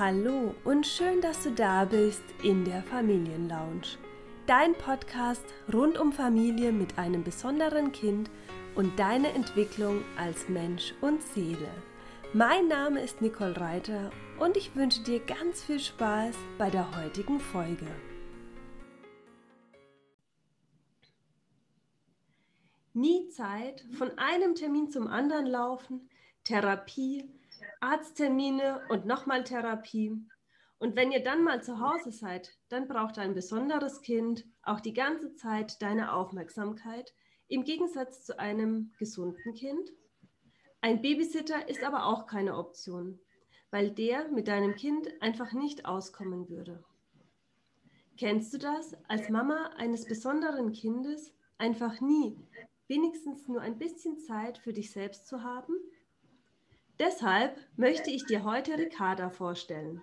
Hallo 0.00 0.54
und 0.64 0.86
schön, 0.86 1.20
dass 1.20 1.42
du 1.42 1.50
da 1.50 1.84
bist 1.84 2.24
in 2.42 2.64
der 2.64 2.82
Familienlounge. 2.84 3.98
Dein 4.46 4.72
Podcast 4.72 5.44
rund 5.70 5.98
um 5.98 6.10
Familie 6.10 6.72
mit 6.72 6.96
einem 6.96 7.22
besonderen 7.22 7.92
Kind 7.92 8.30
und 8.74 8.98
deine 8.98 9.28
Entwicklung 9.34 10.02
als 10.16 10.48
Mensch 10.48 10.94
und 11.02 11.22
Seele. 11.22 11.68
Mein 12.32 12.66
Name 12.66 13.02
ist 13.02 13.20
Nicole 13.20 13.60
Reiter 13.60 14.10
und 14.38 14.56
ich 14.56 14.74
wünsche 14.74 15.02
dir 15.02 15.20
ganz 15.20 15.62
viel 15.62 15.80
Spaß 15.80 16.34
bei 16.56 16.70
der 16.70 16.96
heutigen 16.96 17.38
Folge. 17.38 17.84
Nie 22.94 23.28
Zeit, 23.28 23.84
von 23.98 24.16
einem 24.16 24.54
Termin 24.54 24.88
zum 24.88 25.08
anderen 25.08 25.44
laufen, 25.44 26.08
Therapie, 26.44 27.30
Arzttermine 27.80 28.82
und 28.88 29.06
nochmal 29.06 29.44
Therapie. 29.44 30.16
Und 30.78 30.96
wenn 30.96 31.12
ihr 31.12 31.22
dann 31.22 31.44
mal 31.44 31.62
zu 31.62 31.78
Hause 31.78 32.10
seid, 32.10 32.56
dann 32.68 32.88
braucht 32.88 33.18
ein 33.18 33.34
besonderes 33.34 34.00
Kind 34.00 34.46
auch 34.62 34.80
die 34.80 34.94
ganze 34.94 35.34
Zeit 35.34 35.82
deine 35.82 36.14
Aufmerksamkeit, 36.14 37.12
im 37.48 37.64
Gegensatz 37.64 38.24
zu 38.24 38.38
einem 38.38 38.92
gesunden 38.98 39.54
Kind. 39.54 39.90
Ein 40.80 41.02
Babysitter 41.02 41.68
ist 41.68 41.84
aber 41.84 42.06
auch 42.06 42.26
keine 42.26 42.56
Option, 42.56 43.20
weil 43.70 43.90
der 43.90 44.28
mit 44.28 44.48
deinem 44.48 44.74
Kind 44.74 45.08
einfach 45.20 45.52
nicht 45.52 45.84
auskommen 45.84 46.48
würde. 46.48 46.82
Kennst 48.16 48.54
du 48.54 48.58
das, 48.58 48.96
als 49.08 49.28
Mama 49.28 49.70
eines 49.76 50.06
besonderen 50.06 50.72
Kindes 50.72 51.34
einfach 51.58 52.00
nie, 52.00 52.38
wenigstens 52.86 53.48
nur 53.48 53.60
ein 53.60 53.78
bisschen 53.78 54.18
Zeit 54.18 54.58
für 54.58 54.72
dich 54.72 54.92
selbst 54.92 55.26
zu 55.26 55.42
haben? 55.42 55.74
Deshalb 57.00 57.56
möchte 57.76 58.10
ich 58.10 58.26
dir 58.26 58.44
heute 58.44 58.76
Ricarda 58.76 59.30
vorstellen. 59.30 60.02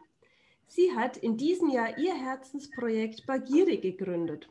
Sie 0.66 0.96
hat 0.96 1.16
in 1.16 1.38
diesem 1.38 1.70
Jahr 1.70 1.96
ihr 2.00 2.16
Herzensprojekt 2.16 3.28
Bagiri 3.28 3.78
gegründet. 3.78 4.50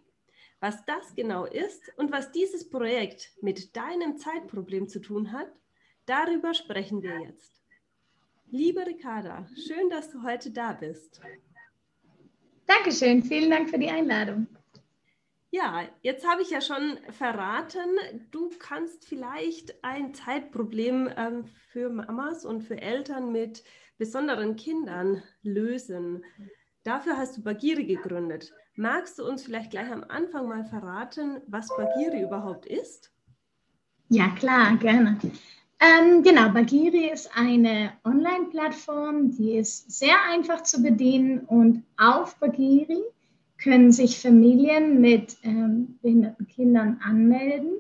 Was 0.61 0.85
das 0.85 1.17
genau 1.17 1.45
ist 1.45 1.93
und 1.97 2.13
was 2.13 2.31
dieses 2.31 2.71
Projekt 2.71 3.33
mit 3.43 3.77
deinem 3.77 4.17
Zeitproblem 4.17 4.89
zu 4.89 5.01
tun 5.01 5.33
hat, 5.33 5.51
darüber 6.07 6.55
sprechen 6.55 7.03
wir 7.03 7.21
jetzt. 7.21 7.65
Liebe 8.49 8.87
Ricarda, 8.87 9.49
schön, 9.67 9.91
dass 9.91 10.13
du 10.13 10.23
heute 10.23 10.53
da 10.53 10.73
bist. 10.73 11.21
Dankeschön, 12.67 13.25
vielen 13.25 13.51
Dank 13.51 13.71
für 13.71 13.79
die 13.79 13.91
Einladung. 13.91 14.47
Ja, 15.57 15.85
jetzt 16.03 16.29
habe 16.29 16.43
ich 16.43 16.51
ja 16.51 16.61
schon 16.61 16.99
verraten, 17.13 17.89
du 18.31 18.51
kannst 18.59 19.07
vielleicht 19.07 19.83
ein 19.83 20.13
Zeitproblem 20.13 21.09
ähm, 21.17 21.47
für 21.73 21.89
Mamas 21.89 22.45
und 22.45 22.61
für 22.61 22.79
Eltern 22.79 23.33
mit 23.33 23.65
besonderen 23.97 24.57
Kindern 24.57 25.23
lösen. 25.43 26.23
Dafür 26.83 27.17
hast 27.17 27.39
du 27.39 27.43
Bagiri 27.43 27.87
gegründet. 27.87 28.53
Magst 28.75 29.19
du 29.19 29.27
uns 29.27 29.45
vielleicht 29.45 29.71
gleich 29.71 29.91
am 29.91 30.05
Anfang 30.05 30.47
mal 30.47 30.67
verraten, 30.67 31.41
was 31.47 31.69
Bagiri 31.75 32.23
überhaupt 32.23 32.67
ist? 32.67 33.11
Ja, 34.11 34.29
klar, 34.37 34.77
gerne. 34.77 35.19
Ähm, 35.81 36.23
genau, 36.23 36.51
Bagiri 36.51 37.09
ist 37.09 37.31
eine 37.35 37.95
Online-Plattform, 38.05 39.31
die 39.31 39.57
ist 39.57 39.91
sehr 39.91 40.23
einfach 40.31 40.65
zu 40.65 40.83
bedienen 40.83 41.41
und 41.47 41.83
auf 41.97 42.37
Bagiri 42.37 43.03
können 43.67 43.91
sich 43.91 44.21
Familien 44.21 45.01
mit 45.01 45.39
ähm, 45.43 45.99
behinderten 46.01 46.47
Kindern 46.47 47.01
anmelden, 47.03 47.73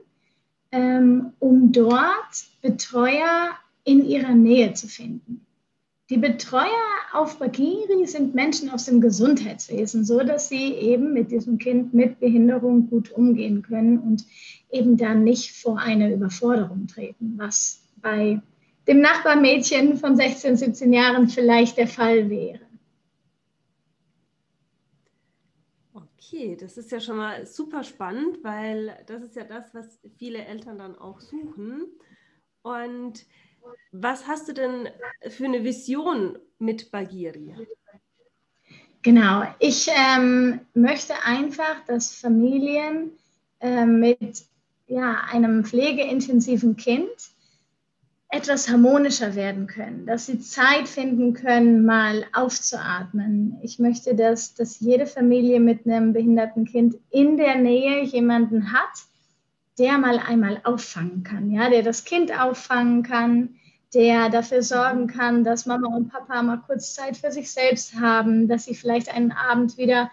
ähm, 0.73 1.33
um 1.39 1.71
dort 1.71 2.49
Betreuer 2.61 3.53
in 3.85 4.05
ihrer 4.05 4.35
Nähe 4.35 4.73
zu 4.75 4.89
finden. 4.89 5.47
Die 6.11 6.17
Betreuer 6.17 6.67
auf 7.13 7.39
Bagiri 7.39 8.05
sind 8.05 8.35
Menschen 8.35 8.71
aus 8.71 8.87
dem 8.87 9.01
Gesundheitswesen, 9.01 10.05
so 10.05 10.19
dass 10.19 10.49
sie 10.49 10.73
eben 10.75 11.13
mit 11.13 11.31
diesem 11.31 11.59
Kind 11.59 11.95
mit 11.95 12.19
Behinderung 12.19 12.91
gut 12.91 13.13
umgehen 13.13 13.63
können 13.63 13.99
und 13.99 14.25
eben 14.73 14.97
dann 14.97 15.23
nicht 15.23 15.53
vor 15.53 15.79
eine 15.79 16.13
Überforderung 16.13 16.89
treten, 16.89 17.35
was 17.37 17.85
bei 18.03 18.41
dem 18.89 19.01
Nachbarmädchen 19.01 19.97
von 19.99 20.17
16, 20.17 20.57
17 20.57 20.93
Jahren 20.93 21.29
vielleicht 21.29 21.77
der 21.77 21.89
Fall 21.89 22.29
wäre. 22.29 22.66
Okay, 26.29 26.57
das 26.57 26.77
ist 26.77 26.91
ja 26.91 26.99
schon 26.99 27.19
mal 27.19 27.47
super 27.47 27.85
spannend, 27.85 28.43
weil 28.43 28.97
das 29.07 29.23
ist 29.23 29.37
ja 29.37 29.45
das, 29.45 29.73
was 29.75 30.01
viele 30.19 30.45
Eltern 30.45 30.79
dann 30.79 30.99
auch 30.99 31.21
suchen. 31.21 31.85
Und 32.63 33.25
was 33.93 34.27
hast 34.27 34.49
du 34.49 34.53
denn 34.53 34.89
für 35.29 35.45
eine 35.45 35.63
Vision 35.63 36.37
mit 36.59 36.91
Bagiri? 36.91 37.55
Genau, 39.03 39.45
ich 39.61 39.89
ähm, 39.89 40.61
möchte 40.75 41.15
einfach, 41.25 41.85
dass 41.87 42.13
Familien 42.13 43.13
äh, 43.61 43.87
mit 43.87 44.47
ja, 44.89 45.27
einem 45.31 45.65
pflegeintensiven 45.65 46.77
Kind 46.77 47.09
etwas 48.29 48.69
harmonischer 48.69 49.35
werden 49.35 49.67
können, 49.67 50.05
dass 50.07 50.27
sie 50.27 50.41
Zeit 50.41 50.89
finden 50.89 51.33
können, 51.35 51.85
mal 51.85 52.25
aufzuatmen. 52.33 53.59
Ich 53.63 53.79
möchte, 53.79 54.15
dass, 54.15 54.55
dass 54.55 54.81
jede 54.81 55.07
Familie 55.07 55.61
mit 55.61 55.87
einem 55.87 56.13
behinderten 56.13 56.65
Kind 56.65 56.97
in 57.11 57.37
der 57.37 57.57
Nähe 57.57 58.03
jemanden 58.03 58.73
hat, 58.73 59.05
der 59.79 59.99
mal 59.99 60.19
einmal 60.19 60.61
auffangen 60.65 61.23
kann, 61.23 61.51
ja, 61.51 61.71
der 61.71 61.83
das 61.83 62.05
Kind 62.05 62.37
auffangen 62.37 63.03
kann, 63.03 63.57
der 63.95 64.29
dafür 64.31 64.63
sorgen 64.63 65.07
kann, 65.07 65.45
dass 65.45 65.67
Mama 65.67 65.95
und 65.95 66.09
Papa 66.09 66.43
mal 66.43 66.61
kurz 66.67 66.95
Zeit 66.95 67.17
für 67.17 67.31
sich 67.31 67.51
selbst 67.51 67.95
haben, 67.95 68.49
dass 68.49 68.65
sie 68.65 68.75
vielleicht 68.75 69.15
einen 69.15 69.33
Abend 69.33 69.79
wieder 69.79 70.11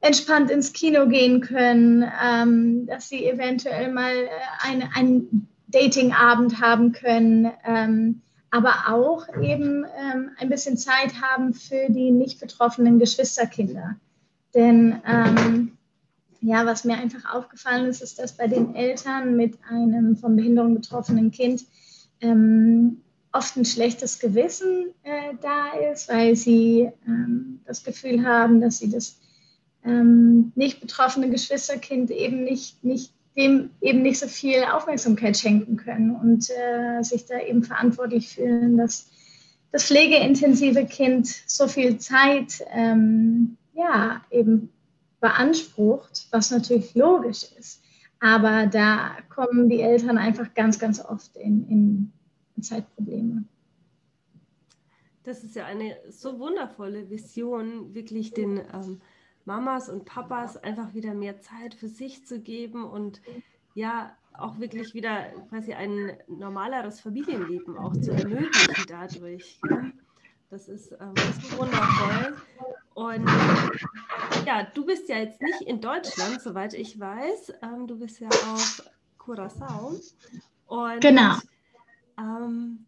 entspannt 0.00 0.50
ins 0.50 0.72
Kino 0.72 1.06
gehen 1.06 1.40
können, 1.40 2.04
ähm, 2.22 2.86
dass 2.86 3.08
sie 3.08 3.24
eventuell 3.26 3.92
mal 3.92 4.14
äh, 4.14 4.28
eine, 4.60 4.94
einen 4.94 5.49
Datingabend 5.70 6.60
haben 6.60 6.92
können, 6.92 7.50
ähm, 7.64 8.22
aber 8.50 8.88
auch 8.88 9.28
eben 9.40 9.84
ähm, 9.84 10.30
ein 10.38 10.48
bisschen 10.48 10.76
Zeit 10.76 11.20
haben 11.20 11.54
für 11.54 11.88
die 11.88 12.10
nicht 12.10 12.40
betroffenen 12.40 12.98
Geschwisterkinder. 12.98 13.96
Denn 14.54 15.00
ähm, 15.06 15.72
ja, 16.40 16.66
was 16.66 16.84
mir 16.84 16.96
einfach 16.96 17.32
aufgefallen 17.32 17.86
ist, 17.86 18.02
ist, 18.02 18.18
dass 18.18 18.36
bei 18.36 18.48
den 18.48 18.74
Eltern 18.74 19.36
mit 19.36 19.58
einem 19.68 20.16
von 20.16 20.36
Behinderung 20.36 20.74
betroffenen 20.74 21.30
Kind 21.30 21.64
ähm, 22.20 23.02
oft 23.32 23.56
ein 23.56 23.64
schlechtes 23.64 24.18
Gewissen 24.18 24.86
äh, 25.02 25.34
da 25.40 25.92
ist, 25.92 26.08
weil 26.08 26.34
sie 26.34 26.90
ähm, 27.06 27.60
das 27.66 27.84
Gefühl 27.84 28.24
haben, 28.24 28.60
dass 28.60 28.78
sie 28.78 28.90
das 28.90 29.20
ähm, 29.84 30.52
nicht 30.54 30.80
betroffene 30.80 31.30
Geschwisterkind 31.30 32.10
eben 32.10 32.42
nicht, 32.44 32.82
nicht 32.82 33.12
dem 33.36 33.70
eben 33.80 34.02
nicht 34.02 34.18
so 34.18 34.26
viel 34.26 34.64
Aufmerksamkeit 34.64 35.36
schenken 35.36 35.76
können 35.76 36.14
und 36.16 36.50
äh, 36.50 37.02
sich 37.02 37.26
da 37.26 37.38
eben 37.40 37.62
verantwortlich 37.62 38.28
fühlen, 38.34 38.76
dass 38.76 39.08
das 39.72 39.84
pflegeintensive 39.84 40.84
Kind 40.86 41.28
so 41.46 41.68
viel 41.68 41.98
Zeit 41.98 42.64
ähm, 42.72 43.56
ja, 43.72 44.22
eben 44.30 44.70
beansprucht, 45.20 46.26
was 46.32 46.50
natürlich 46.50 46.94
logisch 46.94 47.44
ist. 47.58 47.82
Aber 48.18 48.66
da 48.66 49.16
kommen 49.28 49.68
die 49.68 49.80
Eltern 49.80 50.18
einfach 50.18 50.52
ganz, 50.54 50.78
ganz 50.78 51.02
oft 51.02 51.36
in, 51.36 51.68
in, 51.68 52.12
Zeitprobleme. 52.62 53.44
Das 55.22 55.42
ist 55.44 55.56
ja 55.56 55.64
eine 55.64 55.96
so 56.10 56.38
wundervolle 56.38 57.08
Vision, 57.08 57.94
wirklich 57.94 58.34
den 58.34 58.58
ähm, 58.58 59.00
Mamas 59.50 59.88
und 59.88 60.04
Papas 60.04 60.56
einfach 60.56 60.94
wieder 60.94 61.12
mehr 61.12 61.40
Zeit 61.40 61.74
für 61.74 61.88
sich 61.88 62.24
zu 62.24 62.38
geben 62.38 62.84
und 62.84 63.20
ja, 63.74 64.16
auch 64.32 64.60
wirklich 64.60 64.94
wieder 64.94 65.24
quasi 65.48 65.72
ein 65.74 66.12
normaleres 66.28 67.00
Familienleben 67.00 67.76
auch 67.76 67.92
zu 67.96 68.12
ermöglichen 68.12 68.84
dadurch. 68.86 69.58
Ja. 69.68 69.90
Das 70.50 70.68
ist 70.68 70.92
ähm, 70.92 71.14
wundervoll. 71.58 72.36
Und 72.94 73.28
ja, 74.46 74.68
du 74.72 74.86
bist 74.86 75.08
ja 75.08 75.16
jetzt 75.16 75.42
nicht 75.42 75.62
in 75.62 75.80
Deutschland, 75.80 76.40
soweit 76.40 76.72
ich 76.74 77.00
weiß. 77.00 77.52
Ähm, 77.62 77.88
du 77.88 77.98
bist 77.98 78.20
ja 78.20 78.28
auf 78.28 78.84
Curacao. 79.18 79.96
Und, 80.68 81.00
genau. 81.00 81.34
Ähm, 82.16 82.86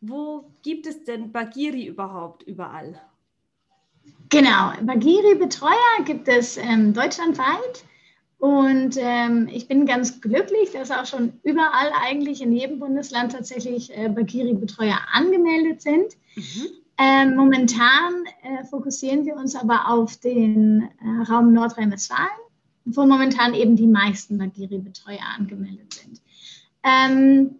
wo 0.00 0.48
gibt 0.62 0.86
es 0.86 1.02
denn 1.02 1.32
Bagiri 1.32 1.86
überhaupt 1.86 2.44
überall? 2.44 3.00
Genau, 4.30 4.72
Bagiri-Betreuer 4.82 6.04
gibt 6.04 6.28
es 6.28 6.56
ähm, 6.56 6.92
deutschlandweit. 6.92 7.84
Und 8.38 8.96
ähm, 8.98 9.48
ich 9.50 9.68
bin 9.68 9.86
ganz 9.86 10.20
glücklich, 10.20 10.72
dass 10.72 10.90
auch 10.90 11.06
schon 11.06 11.32
überall 11.44 11.90
eigentlich 12.02 12.42
in 12.42 12.52
jedem 12.52 12.78
Bundesland 12.78 13.32
tatsächlich 13.32 13.96
äh, 13.96 14.08
Bagiri-Betreuer 14.08 14.98
angemeldet 15.12 15.80
sind. 15.80 16.14
Mhm. 16.36 16.66
Ähm, 16.98 17.36
momentan 17.36 18.24
äh, 18.42 18.64
fokussieren 18.64 19.24
wir 19.24 19.36
uns 19.36 19.56
aber 19.56 19.88
auf 19.88 20.16
den 20.18 20.82
äh, 20.82 21.22
Raum 21.28 21.52
Nordrhein-Westfalen, 21.54 22.28
wo 22.84 23.06
momentan 23.06 23.54
eben 23.54 23.76
die 23.76 23.86
meisten 23.86 24.36
Bagiri-Betreuer 24.36 25.24
angemeldet 25.38 25.94
sind. 25.94 26.20
Ähm, 26.82 27.56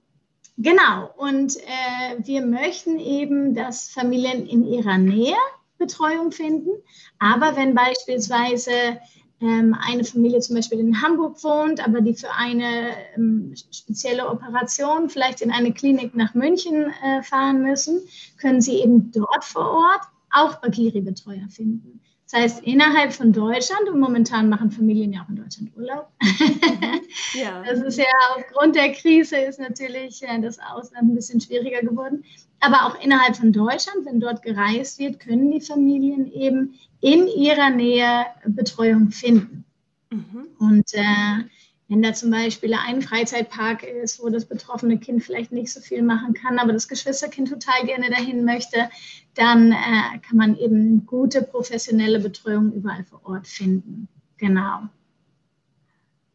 genau, 0.58 1.10
und 1.16 1.56
äh, 1.56 2.18
wir 2.18 2.44
möchten 2.44 2.98
eben, 2.98 3.54
dass 3.54 3.88
Familien 3.88 4.46
in 4.46 4.66
ihrer 4.66 4.98
Nähe 4.98 5.36
Betreuung 5.86 6.32
finden. 6.32 6.70
Aber 7.18 7.56
wenn 7.56 7.74
beispielsweise 7.74 8.98
ähm, 9.40 9.76
eine 9.78 10.04
Familie 10.04 10.40
zum 10.40 10.56
Beispiel 10.56 10.78
in 10.78 11.02
Hamburg 11.02 11.42
wohnt, 11.42 11.84
aber 11.84 12.00
die 12.00 12.14
für 12.14 12.30
eine 12.32 12.94
ähm, 13.16 13.54
spezielle 13.70 14.28
Operation 14.28 15.08
vielleicht 15.10 15.40
in 15.40 15.50
eine 15.50 15.72
Klinik 15.72 16.14
nach 16.14 16.34
München 16.34 16.92
äh, 17.04 17.22
fahren 17.22 17.62
müssen, 17.62 18.00
können 18.38 18.60
sie 18.60 18.80
eben 18.80 19.10
dort 19.12 19.44
vor 19.44 19.70
Ort 19.70 20.02
auch 20.30 20.60
Bagiri-Betreuer 20.60 21.48
finden. 21.48 22.00
Das 22.24 22.40
heißt, 22.40 22.64
innerhalb 22.64 23.12
von 23.12 23.32
Deutschland, 23.32 23.88
und 23.88 24.00
momentan 24.00 24.48
machen 24.48 24.70
Familien 24.70 25.12
ja 25.12 25.22
auch 25.22 25.28
in 25.28 25.36
Deutschland 25.36 25.70
Urlaub. 25.76 26.08
Mhm. 26.22 27.00
Ja. 27.34 27.62
Das 27.68 27.80
ist 27.80 27.98
ja 27.98 28.04
aufgrund 28.36 28.76
der 28.76 28.92
Krise 28.92 29.36
ist 29.36 29.58
natürlich 29.58 30.22
äh, 30.22 30.40
das 30.40 30.58
Ausland 30.58 31.10
ein 31.10 31.14
bisschen 31.14 31.40
schwieriger 31.40 31.80
geworden. 31.82 32.24
Aber 32.60 32.86
auch 32.86 33.00
innerhalb 33.02 33.36
von 33.36 33.52
Deutschland, 33.52 34.06
wenn 34.06 34.20
dort 34.20 34.42
gereist 34.42 34.98
wird, 34.98 35.20
können 35.20 35.50
die 35.50 35.60
Familien 35.60 36.32
eben 36.32 36.78
in 37.00 37.26
ihrer 37.26 37.70
Nähe 37.70 38.24
Betreuung 38.46 39.10
finden. 39.10 39.64
Mhm. 40.10 40.46
Und 40.58 40.94
äh, 40.94 41.44
wenn 41.88 42.02
da 42.02 42.14
zum 42.14 42.30
Beispiel 42.30 42.74
ein 42.74 43.02
Freizeitpark 43.02 43.82
ist, 43.82 44.22
wo 44.22 44.30
das 44.30 44.46
betroffene 44.46 44.98
Kind 44.98 45.22
vielleicht 45.22 45.52
nicht 45.52 45.72
so 45.72 45.80
viel 45.80 46.02
machen 46.02 46.32
kann, 46.32 46.58
aber 46.58 46.72
das 46.72 46.88
Geschwisterkind 46.88 47.48
total 47.48 47.84
gerne 47.84 48.08
dahin 48.08 48.44
möchte, 48.44 48.88
dann 49.34 49.72
äh, 49.72 50.18
kann 50.26 50.38
man 50.38 50.56
eben 50.56 51.04
gute 51.04 51.42
professionelle 51.42 52.20
Betreuung 52.20 52.72
überall 52.72 53.04
vor 53.04 53.20
Ort 53.24 53.46
finden. 53.46 54.08
Genau. 54.38 54.88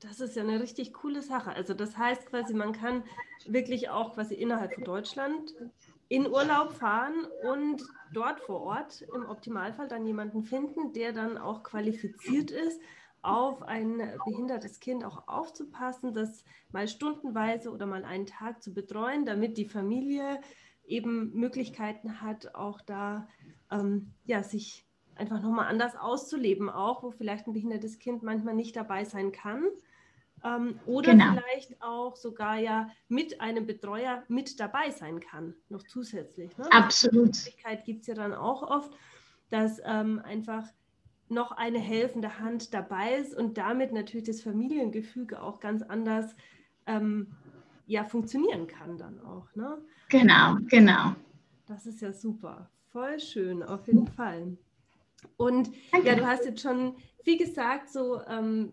Das 0.01 0.21
ist 0.21 0.35
ja 0.35 0.43
eine 0.43 0.61
richtig 0.61 0.93
coole 0.93 1.21
Sache. 1.21 1.51
Also 1.51 1.73
das 1.73 1.97
heißt 1.97 2.27
quasi, 2.27 2.53
man 2.53 2.71
kann 2.71 3.03
wirklich 3.45 3.89
auch 3.89 4.13
quasi 4.13 4.35
innerhalb 4.35 4.73
von 4.73 4.83
Deutschland 4.83 5.53
in 6.07 6.25
Urlaub 6.25 6.73
fahren 6.73 7.27
und 7.51 7.83
dort 8.13 8.39
vor 8.39 8.61
Ort 8.61 9.01
im 9.13 9.25
Optimalfall 9.25 9.87
dann 9.87 10.05
jemanden 10.05 10.43
finden, 10.43 10.93
der 10.93 11.11
dann 11.11 11.37
auch 11.37 11.63
qualifiziert 11.63 12.51
ist, 12.51 12.79
auf 13.21 13.61
ein 13.63 13.97
behindertes 14.25 14.79
Kind 14.79 15.03
auch 15.03 15.27
aufzupassen, 15.27 16.13
das 16.13 16.43
mal 16.71 16.87
stundenweise 16.87 17.71
oder 17.71 17.85
mal 17.85 18.05
einen 18.05 18.25
Tag 18.25 18.63
zu 18.63 18.73
betreuen, 18.73 19.25
damit 19.25 19.57
die 19.57 19.67
Familie 19.67 20.39
eben 20.85 21.31
Möglichkeiten 21.33 22.21
hat, 22.21 22.55
auch 22.55 22.81
da 22.81 23.27
ähm, 23.71 24.11
ja, 24.25 24.43
sich 24.43 24.85
einfach 25.15 25.41
nochmal 25.41 25.67
anders 25.67 25.95
auszuleben, 25.95 26.69
auch 26.69 27.03
wo 27.03 27.11
vielleicht 27.11 27.47
ein 27.47 27.53
behindertes 27.53 27.99
Kind 27.99 28.23
manchmal 28.23 28.55
nicht 28.55 28.75
dabei 28.75 29.03
sein 29.03 29.31
kann. 29.31 29.63
Ähm, 30.43 30.79
oder 30.85 31.11
genau. 31.11 31.33
vielleicht 31.33 31.81
auch 31.81 32.15
sogar 32.15 32.57
ja 32.57 32.89
mit 33.09 33.41
einem 33.41 33.65
Betreuer 33.65 34.23
mit 34.29 34.59
dabei 34.59 34.89
sein 34.89 35.19
kann, 35.19 35.53
noch 35.67 35.83
zusätzlich. 35.83 36.57
Ne? 36.57 36.71
Absolut. 36.71 37.15
Die 37.15 37.19
Möglichkeit 37.19 37.83
gibt 37.83 38.01
es 38.01 38.07
ja 38.07 38.13
dann 38.13 38.33
auch 38.33 38.63
oft, 38.63 38.91
dass 39.49 39.81
ähm, 39.83 40.21
einfach 40.23 40.65
noch 41.29 41.51
eine 41.51 41.79
helfende 41.79 42.39
Hand 42.39 42.73
dabei 42.73 43.15
ist 43.15 43.35
und 43.35 43.57
damit 43.57 43.93
natürlich 43.93 44.27
das 44.27 44.41
Familiengefüge 44.41 45.41
auch 45.41 45.59
ganz 45.59 45.81
anders 45.83 46.35
ähm, 46.85 47.27
ja, 47.85 48.03
funktionieren 48.03 48.67
kann 48.67 48.97
dann 48.97 49.19
auch. 49.21 49.53
Ne? 49.55 49.77
Genau, 50.09 50.57
genau. 50.67 51.15
Das 51.67 51.85
ist 51.85 52.01
ja 52.01 52.11
super. 52.11 52.69
Voll 52.91 53.19
schön, 53.19 53.63
auf 53.63 53.87
jeden 53.87 54.07
Fall. 54.07 54.57
Und 55.37 55.71
Danke. 55.91 56.07
ja, 56.07 56.15
du 56.15 56.25
hast 56.25 56.45
jetzt 56.45 56.61
schon 56.61 56.95
viel 57.23 57.37
gesagt, 57.37 57.89
so 57.89 58.21
ähm, 58.27 58.71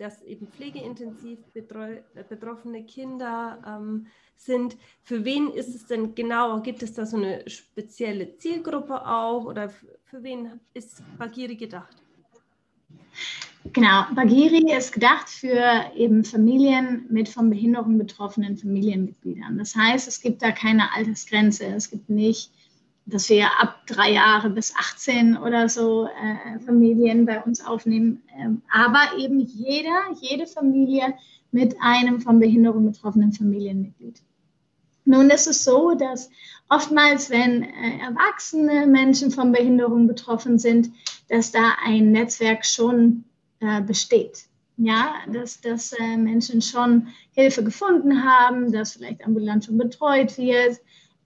dass 0.00 0.22
eben 0.22 0.46
pflegeintensiv 0.46 1.38
äh, 1.54 2.02
betroffene 2.26 2.84
Kinder 2.86 3.62
ähm, 3.66 4.06
sind. 4.34 4.78
Für 5.02 5.26
wen 5.26 5.50
ist 5.50 5.74
es 5.74 5.86
denn 5.86 6.14
genau? 6.14 6.62
Gibt 6.62 6.82
es 6.82 6.94
da 6.94 7.04
so 7.04 7.18
eine 7.18 7.48
spezielle 7.48 8.38
Zielgruppe 8.38 9.06
auch 9.06 9.44
oder 9.44 9.70
für 10.10 10.22
wen 10.22 10.60
ist 10.74 11.02
Bagiri 11.18 11.54
gedacht? 11.54 11.96
Genau, 13.72 14.04
Bagiri 14.14 14.72
ist 14.76 14.92
gedacht 14.92 15.28
für 15.28 15.84
eben 15.94 16.24
Familien 16.24 17.06
mit 17.10 17.28
von 17.28 17.48
Behinderung 17.48 17.96
betroffenen 17.96 18.56
Familienmitgliedern. 18.56 19.56
Das 19.56 19.76
heißt, 19.76 20.08
es 20.08 20.20
gibt 20.20 20.42
da 20.42 20.50
keine 20.50 20.92
Altersgrenze. 20.94 21.66
Es 21.66 21.90
gibt 21.90 22.10
nicht 22.10 22.50
dass 23.06 23.28
wir 23.28 23.46
ab 23.60 23.86
drei 23.86 24.12
Jahre 24.12 24.50
bis 24.50 24.74
18 24.76 25.36
oder 25.36 25.68
so 25.68 26.06
äh, 26.06 26.60
Familien 26.60 27.26
bei 27.26 27.42
uns 27.42 27.64
aufnehmen. 27.64 28.22
Ähm, 28.38 28.62
aber 28.70 29.18
eben 29.18 29.40
jeder, 29.40 30.04
jede 30.20 30.46
Familie 30.46 31.14
mit 31.50 31.74
einem 31.80 32.20
von 32.20 32.38
Behinderung 32.38 32.86
betroffenen 32.86 33.32
Familienmitglied. 33.32 34.22
Nun 35.04 35.30
ist 35.30 35.48
es 35.48 35.64
so, 35.64 35.94
dass 35.94 36.30
oftmals, 36.70 37.28
wenn 37.28 37.64
äh, 37.64 37.98
erwachsene 38.00 38.86
Menschen 38.86 39.30
von 39.30 39.52
Behinderung 39.52 40.06
betroffen 40.06 40.58
sind, 40.58 40.90
dass 41.28 41.52
da 41.52 41.76
ein 41.84 42.12
Netzwerk 42.12 42.64
schon 42.64 43.24
äh, 43.60 43.82
besteht. 43.82 44.46
Ja, 44.78 45.16
dass, 45.30 45.60
dass 45.60 45.92
äh, 45.92 46.16
Menschen 46.16 46.62
schon 46.62 47.08
Hilfe 47.32 47.62
gefunden 47.62 48.24
haben, 48.24 48.72
dass 48.72 48.94
vielleicht 48.94 49.26
ambulant 49.26 49.66
schon 49.66 49.76
betreut 49.76 50.38
wird. 50.38 50.78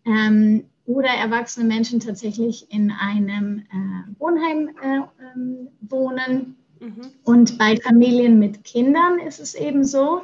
Ähm, 0.05 0.64
oder 0.87 1.08
erwachsene 1.08 1.67
Menschen 1.67 2.00
tatsächlich 2.00 2.70
in 2.70 2.91
einem 2.91 3.61
äh, 3.61 4.19
Wohnheim 4.19 4.70
äh, 4.82 5.00
ähm, 5.35 5.69
wohnen. 5.81 6.56
Mhm. 6.81 7.00
Und 7.23 7.58
bei 7.58 7.76
Familien 7.76 8.38
mit 8.38 8.64
Kindern 8.64 9.19
ist 9.19 9.41
es 9.41 9.55
eben 9.55 9.85
so, 9.85 10.23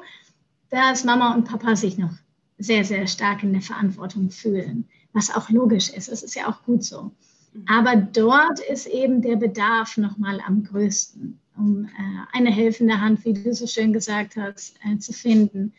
dass 0.70 1.04
Mama 1.04 1.34
und 1.34 1.44
Papa 1.44 1.76
sich 1.76 1.96
noch 1.96 2.12
sehr, 2.58 2.84
sehr 2.84 3.06
stark 3.06 3.42
in 3.42 3.52
der 3.52 3.62
Verantwortung 3.62 4.30
fühlen, 4.30 4.86
was 5.12 5.34
auch 5.34 5.50
logisch 5.50 5.90
ist. 5.90 6.10
Das 6.10 6.22
ist 6.22 6.34
ja 6.34 6.48
auch 6.48 6.62
gut 6.64 6.84
so. 6.84 7.10
Mhm. 7.52 7.64
Aber 7.66 7.96
dort 7.96 8.60
ist 8.60 8.86
eben 8.86 9.22
der 9.22 9.36
Bedarf 9.36 9.96
nochmal 9.96 10.40
am 10.46 10.64
größten, 10.64 11.38
um 11.56 11.84
äh, 11.84 11.88
eine 12.36 12.50
helfende 12.50 13.00
Hand, 13.00 13.24
wie 13.24 13.34
du 13.34 13.54
so 13.54 13.66
schön 13.66 13.92
gesagt 13.92 14.36
hast, 14.36 14.76
äh, 14.84 14.98
zu 14.98 15.12
finden. 15.12 15.72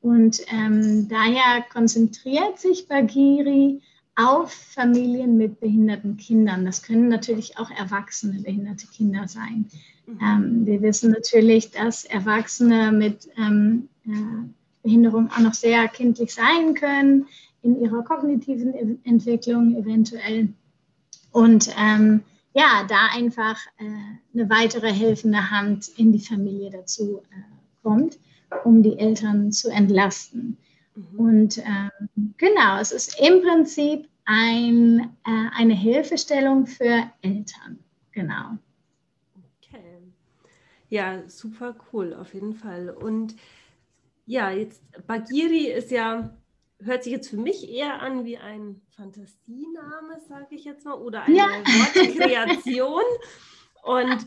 Und 0.00 0.40
ähm, 0.52 1.08
daher 1.08 1.64
konzentriert 1.72 2.60
sich 2.60 2.86
Bagiri 2.86 3.80
auf 4.14 4.52
Familien 4.52 5.36
mit 5.36 5.60
behinderten 5.60 6.16
Kindern. 6.16 6.64
Das 6.64 6.82
können 6.82 7.08
natürlich 7.08 7.58
auch 7.58 7.70
erwachsene 7.70 8.40
behinderte 8.40 8.86
Kinder 8.86 9.26
sein. 9.28 9.66
Mhm. 10.06 10.18
Ähm, 10.22 10.66
wir 10.66 10.82
wissen 10.82 11.10
natürlich, 11.10 11.70
dass 11.70 12.04
Erwachsene 12.04 12.92
mit 12.92 13.28
ähm, 13.36 13.88
äh, 14.06 14.10
Behinderung 14.82 15.28
auch 15.32 15.40
noch 15.40 15.54
sehr 15.54 15.88
kindlich 15.88 16.32
sein 16.32 16.74
können 16.74 17.26
in 17.62 17.80
ihrer 17.80 18.02
kognitiven 18.02 19.04
Entwicklung 19.04 19.76
eventuell. 19.76 20.48
Und 21.32 21.70
ähm, 21.78 22.22
ja, 22.54 22.86
da 22.88 23.08
einfach 23.14 23.58
äh, 23.78 23.84
eine 24.32 24.48
weitere 24.48 24.92
helfende 24.92 25.50
Hand 25.50 25.88
in 25.96 26.12
die 26.12 26.20
Familie 26.20 26.70
dazu 26.70 27.22
äh, 27.30 27.82
kommt, 27.82 28.18
um 28.64 28.82
die 28.82 28.98
Eltern 28.98 29.52
zu 29.52 29.68
entlasten. 29.68 30.56
Mhm. 30.94 31.18
Und 31.18 31.58
ähm, 31.58 32.34
genau, 32.38 32.78
es 32.80 32.92
ist 32.92 33.20
im 33.20 33.42
Prinzip 33.42 34.08
ein, 34.24 35.00
äh, 35.26 35.50
eine 35.56 35.74
Hilfestellung 35.74 36.66
für 36.66 37.10
Eltern. 37.20 37.78
Genau. 38.12 38.56
Okay. 39.60 39.98
Ja, 40.88 41.28
super 41.28 41.76
cool, 41.92 42.14
auf 42.14 42.32
jeden 42.32 42.54
Fall. 42.54 42.88
Und 42.88 43.36
ja, 44.26 44.50
jetzt 44.50 44.82
Bagiri 45.06 45.70
ist 45.70 45.90
ja, 45.90 46.34
hört 46.82 47.04
sich 47.04 47.12
jetzt 47.12 47.30
für 47.30 47.36
mich 47.36 47.70
eher 47.70 48.02
an 48.02 48.24
wie 48.24 48.38
ein 48.38 48.80
Fantasiename, 48.96 50.20
sage 50.28 50.54
ich 50.54 50.64
jetzt 50.64 50.84
mal, 50.84 50.94
oder 50.94 51.22
eine 51.22 51.36
ja. 51.36 51.46
Wortkreation. 51.46 53.02
Und 53.82 54.26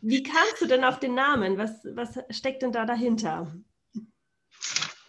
wie 0.00 0.22
kamst 0.22 0.60
du 0.60 0.66
denn 0.66 0.84
auf 0.84 0.98
den 0.98 1.14
Namen? 1.14 1.58
Was, 1.58 1.84
was 1.84 2.18
steckt 2.30 2.62
denn 2.62 2.72
da 2.72 2.86
dahinter? 2.86 3.46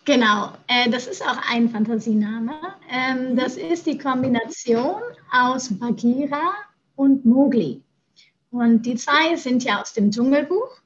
Genau, 0.06 0.52
äh, 0.68 0.90
das 0.90 1.08
ist 1.08 1.22
auch 1.22 1.38
ein 1.50 1.70
Fantasiename. 1.70 2.54
Ähm, 2.90 3.36
das 3.36 3.56
ist 3.56 3.86
die 3.86 3.98
Kombination 3.98 5.02
aus 5.32 5.70
Bagheera 5.78 6.54
und 6.96 7.24
Mowgli. 7.24 7.84
Und 8.50 8.86
die 8.86 8.96
zwei 8.96 9.36
sind 9.36 9.64
ja 9.64 9.82
aus 9.82 9.94
dem 9.94 10.12
Dschungelbuch. 10.12 10.82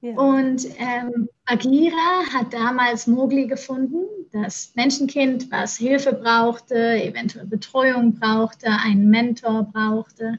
Ja. 0.00 0.16
Und 0.16 0.66
ähm, 0.78 1.28
Bagheera 1.46 2.26
hat 2.32 2.52
damals 2.52 3.06
Mowgli 3.06 3.46
gefunden, 3.46 4.04
das 4.34 4.72
Menschenkind, 4.74 5.50
was 5.50 5.76
Hilfe 5.76 6.12
brauchte, 6.12 7.02
eventuell 7.02 7.46
Betreuung 7.46 8.18
brauchte, 8.18 8.66
einen 8.68 9.08
Mentor 9.08 9.70
brauchte. 9.72 10.38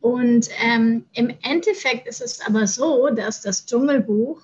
Und 0.00 0.48
ähm, 0.62 1.04
im 1.12 1.32
Endeffekt 1.42 2.08
ist 2.08 2.20
es 2.20 2.40
aber 2.44 2.66
so, 2.66 3.08
dass 3.10 3.42
das 3.42 3.66
Dschungelbuch 3.66 4.42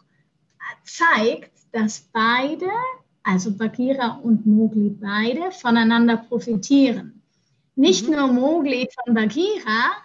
zeigt, 0.85 1.51
dass 1.73 2.09
beide 2.13 2.71
also 3.27 3.51
Bagheera 3.51 4.21
und 4.23 4.47
Mowgli 4.47 4.89
beide, 4.89 5.51
voneinander 5.51 6.17
profitieren. 6.17 7.23
Nicht 7.75 8.09
mhm. 8.09 8.15
nur 8.15 8.27
Mowgli 8.29 8.89
von 8.95 9.15
Bagheera, 9.15 9.97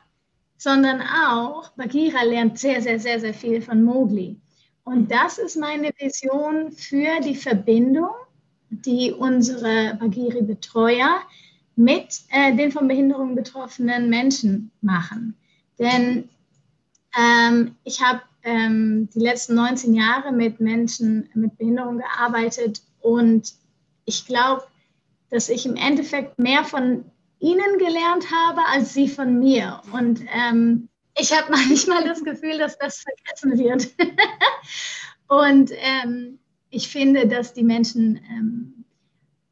sondern 0.57 1.01
auch 1.01 1.69
Bagheera 1.73 2.23
lernt 2.23 2.57
sehr, 2.57 2.81
sehr, 2.81 2.99
sehr, 2.99 3.19
sehr 3.19 3.33
viel 3.33 3.61
von 3.61 3.83
Mowgli. 3.83 4.41
Und 4.83 5.11
das 5.11 5.37
ist 5.37 5.55
meine 5.55 5.91
Vision 5.99 6.71
für 6.71 7.19
die 7.23 7.35
Verbindung, 7.35 8.09
die 8.71 9.11
unsere 9.11 9.95
Bagheera-Betreuer 9.99 11.21
mit 11.75 12.21
äh, 12.29 12.55
den 12.55 12.71
von 12.71 12.87
Behinderungen 12.87 13.35
betroffenen 13.35 14.09
Menschen 14.09 14.71
machen. 14.81 15.35
Denn 15.77 16.29
ähm, 17.17 17.75
ich 17.83 18.01
habe 18.01 18.21
ähm, 18.43 19.09
die 19.13 19.19
letzten 19.19 19.55
19 19.55 19.93
Jahre 19.93 20.31
mit 20.31 20.59
Menschen 20.59 21.29
mit 21.33 21.57
Behinderung 21.57 21.97
gearbeitet 21.99 22.81
und 23.01 23.53
ich 24.05 24.25
glaube, 24.25 24.63
dass 25.29 25.49
ich 25.49 25.65
im 25.65 25.75
Endeffekt 25.75 26.39
mehr 26.39 26.63
von 26.63 27.05
ihnen 27.39 27.77
gelernt 27.77 28.27
habe 28.31 28.61
als 28.67 28.93
sie 28.93 29.07
von 29.07 29.39
mir. 29.39 29.81
Und 29.91 30.21
ähm, 30.33 30.89
ich 31.19 31.31
habe 31.35 31.51
manchmal 31.51 32.03
das 32.05 32.23
Gefühl, 32.23 32.57
dass 32.57 32.77
das 32.77 33.03
vergessen 33.03 33.57
wird. 33.57 33.89
und 35.27 35.71
ähm, 35.73 36.39
ich 36.71 36.87
finde, 36.87 37.27
dass 37.27 37.53
die 37.53 37.63
Menschen, 37.63 38.19
ähm, 38.29 38.85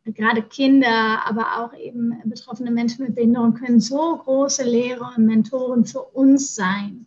gerade 0.06 0.42
Kinder, 0.42 1.24
aber 1.26 1.60
auch 1.60 1.78
eben 1.78 2.20
betroffene 2.26 2.72
Menschen 2.72 3.06
mit 3.06 3.16
Behinderung, 3.16 3.54
können 3.54 3.80
so 3.80 4.18
große 4.18 4.64
Lehrer 4.64 5.14
und 5.16 5.26
Mentoren 5.26 5.86
für 5.86 6.02
uns 6.02 6.56
sein. 6.56 7.06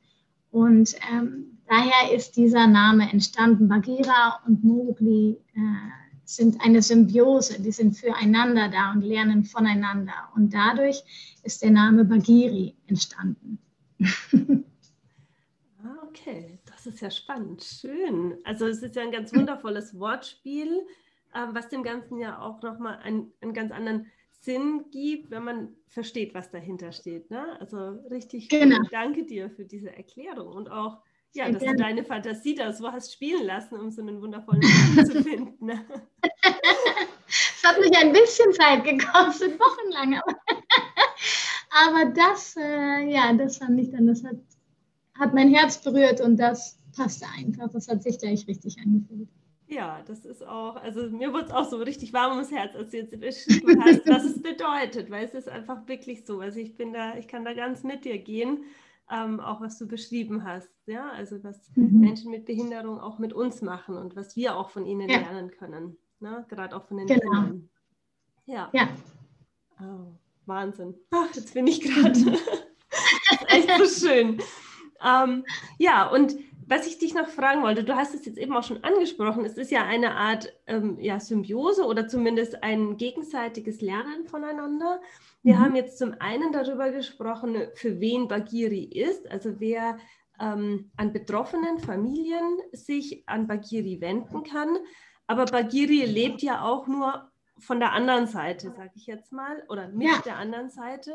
Und 0.53 0.95
ähm, 1.11 1.59
daher 1.67 2.15
ist 2.15 2.37
dieser 2.37 2.67
Name 2.67 3.11
entstanden. 3.11 3.69
Bagheera 3.69 4.41
und 4.47 4.63
Mowgli 4.63 5.39
äh, 5.55 5.61
sind 6.25 6.61
eine 6.63 6.83
Symbiose, 6.83 7.61
die 7.61 7.73
sind 7.73 7.97
füreinander 7.97 8.69
da 8.69 8.93
und 8.93 9.03
lernen 9.03 9.45
voneinander. 9.45 10.15
Und 10.37 10.53
dadurch 10.55 11.03
ist 11.43 11.63
der 11.63 11.71
Name 11.71 12.05
Bagiri 12.05 12.77
entstanden. 12.87 13.59
ah, 15.83 15.97
okay, 16.07 16.52
das 16.85 16.95
ist 16.95 17.01
ja 17.01 17.11
spannend. 17.11 17.63
Schön. 17.63 18.39
Also 18.45 18.67
es 18.67 18.83
ist 18.83 18.97
ja 18.97 19.03
ein 19.03 19.13
ganz 19.13 19.35
wundervolles 19.35 19.99
Wortspiel, 19.99 20.87
äh, 21.33 21.47
was 21.53 21.69
dem 21.69 21.83
Ganzen 21.83 22.19
ja 22.19 22.41
auch 22.41 22.63
nochmal 22.63 22.99
einen, 23.03 23.33
einen 23.41 23.55
ganz 23.55 23.71
anderen 23.73 24.07
Sinn 24.41 24.87
gibt, 24.91 25.31
wenn 25.31 25.45
man 25.45 25.77
versteht, 25.87 26.35
was 26.35 26.51
dahinter 26.51 26.93
steht. 26.93 27.31
Ne? 27.31 27.45
Also 27.61 28.01
richtig 28.11 28.49
genau. 28.49 28.79
Cool. 28.79 28.89
danke 28.91 29.25
dir 29.25 29.51
für 29.51 29.65
diese 29.65 29.95
Erklärung 29.95 30.49
und 30.49 30.71
auch, 30.71 30.99
ja, 31.35 31.45
Sehr 31.45 31.53
dass 31.53 31.63
gerne. 31.63 31.77
du 31.77 31.83
deine 31.83 32.05
Fantasie 32.05 32.55
da 32.55 32.73
so 32.73 32.91
hast 32.91 33.13
spielen 33.13 33.47
lassen, 33.47 33.79
um 33.79 33.91
so 33.91 34.03
einen 34.03 34.21
wundervollen 34.21 34.61
Namen 34.61 35.07
zu 35.07 35.23
finden. 35.23 35.67
Ne? 35.67 35.85
Es 37.63 37.69
hat 37.69 37.81
mich 37.81 37.97
ein 37.97 38.13
bisschen 38.13 38.53
Zeit 38.53 38.85
gekostet, 38.85 39.59
wochenlang. 39.61 40.21
Aber, 40.21 40.37
aber 42.03 42.11
das, 42.11 42.57
äh, 42.57 43.09
ja, 43.09 43.33
das 43.33 43.59
fand 43.59 43.81
ich 43.81 43.91
dann, 43.91 44.09
das 44.09 44.25
hat, 44.25 44.37
hat 45.23 45.35
mein 45.35 45.55
Herz 45.55 45.79
berührt 45.79 46.21
und 46.21 46.37
das 46.37 46.79
passte 46.97 47.27
einfach. 47.39 47.69
Das 47.73 47.89
hat 47.89 48.03
sich 48.03 48.19
gleich 48.19 48.47
richtig 48.47 48.77
angefühlt. 48.79 49.29
Ja, 49.69 50.03
das 50.07 50.27
ist 50.27 50.47
auch, 50.47 50.77
also 50.77 51.09
mir 51.09 51.33
wurde 51.33 51.47
es 51.47 51.51
auch 51.51 51.65
so 51.65 51.79
richtig 51.79 52.13
warm 52.13 52.33
ums 52.33 52.51
Herz, 52.51 52.75
als 52.77 52.91
du 52.91 52.99
jetzt 52.99 53.19
beschrieben 53.19 53.83
hast, 53.83 54.07
was 54.07 54.25
es 54.27 54.43
bedeutet, 54.43 55.11
weil 55.11 55.25
es 55.25 55.33
ist 55.33 55.49
einfach 55.49 55.89
wirklich 55.89 56.27
so. 56.27 56.41
Also 56.41 56.59
ich 56.59 56.77
bin 56.77 56.93
da, 56.93 57.17
ich 57.17 57.27
kann 57.27 57.45
da 57.47 57.55
ganz 57.55 57.83
mit 57.83 58.05
dir 58.05 58.19
gehen, 58.19 58.65
ähm, 59.11 59.41
auch 59.41 59.63
was 59.63 59.79
du 59.79 59.89
beschrieben 59.89 60.45
hast, 60.45 60.69
ja, 60.87 61.09
also 61.11 61.43
was 61.43 61.71
mhm. 61.75 62.01
Menschen 62.01 62.31
mit 62.31 62.45
Behinderung 62.45 63.01
auch 63.01 63.19
mit 63.19 63.33
uns 63.33 63.63
machen 63.63 63.97
und 63.97 64.15
was 64.15 64.37
wir 64.37 64.57
auch 64.57 64.69
von 64.69 64.85
ihnen 64.85 65.09
ja. 65.09 65.21
lernen 65.21 65.51
können, 65.51 65.97
ne? 66.21 66.45
gerade 66.51 66.77
auch 66.77 66.85
von 66.85 66.99
den 66.99 67.07
genau. 67.07 67.21
Kindern. 67.21 67.69
Ja. 68.45 68.69
ja. 68.75 68.89
Oh, 69.81 70.13
Wahnsinn. 70.45 70.95
Ach, 71.13 71.35
jetzt 71.35 71.55
bin 71.55 71.67
ich 71.67 71.81
gerade. 71.81 72.13
echt 73.49 73.71
so 73.79 74.07
schön. 74.07 74.39
Ähm, 75.05 75.45
ja, 75.79 76.09
und 76.09 76.37
was 76.67 76.87
ich 76.87 76.99
dich 76.99 77.15
noch 77.15 77.29
fragen 77.29 77.63
wollte, 77.63 77.85
du 77.85 77.97
hast 77.97 78.15
es 78.15 78.25
jetzt 78.25 78.39
eben 78.39 78.57
auch 78.57 78.63
schon 78.63 78.83
angesprochen, 78.83 79.45
es 79.45 79.59
ist 79.59 79.71
ja 79.71 79.85
eine 79.85 80.15
Art 80.15 80.53
ähm, 80.67 80.99
ja, 81.01 81.21
Symbiose 81.21 81.85
oder 81.85 82.09
zumindest 82.09 82.63
ein 82.63 82.97
gegenseitiges 82.97 83.81
Lernen 83.81 84.27
voneinander. 84.27 85.01
Wir 85.43 85.57
mhm. 85.57 85.61
haben 85.61 85.77
jetzt 85.77 85.99
zum 85.99 86.15
einen 86.21 86.53
darüber 86.53 86.91
gesprochen, 86.91 87.57
für 87.75 88.01
wen 88.01 88.29
Bagiri 88.29 88.85
ist, 88.85 89.31
also 89.31 89.61
wer 89.61 89.99
ähm, 90.41 90.91
an 90.97 91.13
betroffenen 91.13 91.79
Familien 91.79 92.59
sich 92.73 93.25
an 93.27 93.47
Bagiri 93.47 94.01
wenden 94.01 94.43
kann. 94.43 94.79
Aber 95.27 95.45
Bagiri 95.45 96.05
lebt 96.05 96.43
ja 96.43 96.65
auch 96.65 96.87
nur 96.87 97.31
von 97.59 97.81
der 97.81 97.93
anderen 97.93 98.27
Seite, 98.27 98.73
sage 98.73 98.93
ich 98.95 99.07
jetzt 99.07 99.33
mal, 99.33 99.63
oder 99.69 99.89
mit 99.89 100.09
ja. 100.09 100.23
der 100.25 100.37
anderen 100.37 100.71
Seite. 100.71 101.13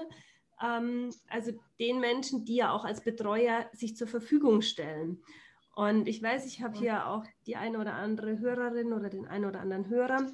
Ähm, 0.61 1.13
also 1.29 1.51
den 1.79 1.99
Menschen, 1.99 2.45
die 2.45 2.55
ja 2.55 2.71
auch 2.71 2.85
als 2.85 3.01
Betreuer 3.01 3.69
sich 3.73 3.95
zur 3.95 4.07
Verfügung 4.07 4.61
stellen. 4.61 5.21
Und 5.75 6.07
ich 6.07 6.23
weiß, 6.23 6.45
ich 6.47 6.63
habe 6.63 6.77
hier 6.77 7.07
auch 7.07 7.23
die 7.45 7.55
eine 7.55 7.79
oder 7.79 7.93
andere 7.93 8.39
Hörerin 8.39 8.93
oder 8.93 9.09
den 9.09 9.27
einen 9.27 9.45
oder 9.45 9.59
anderen 9.59 9.87
Hörer, 9.89 10.25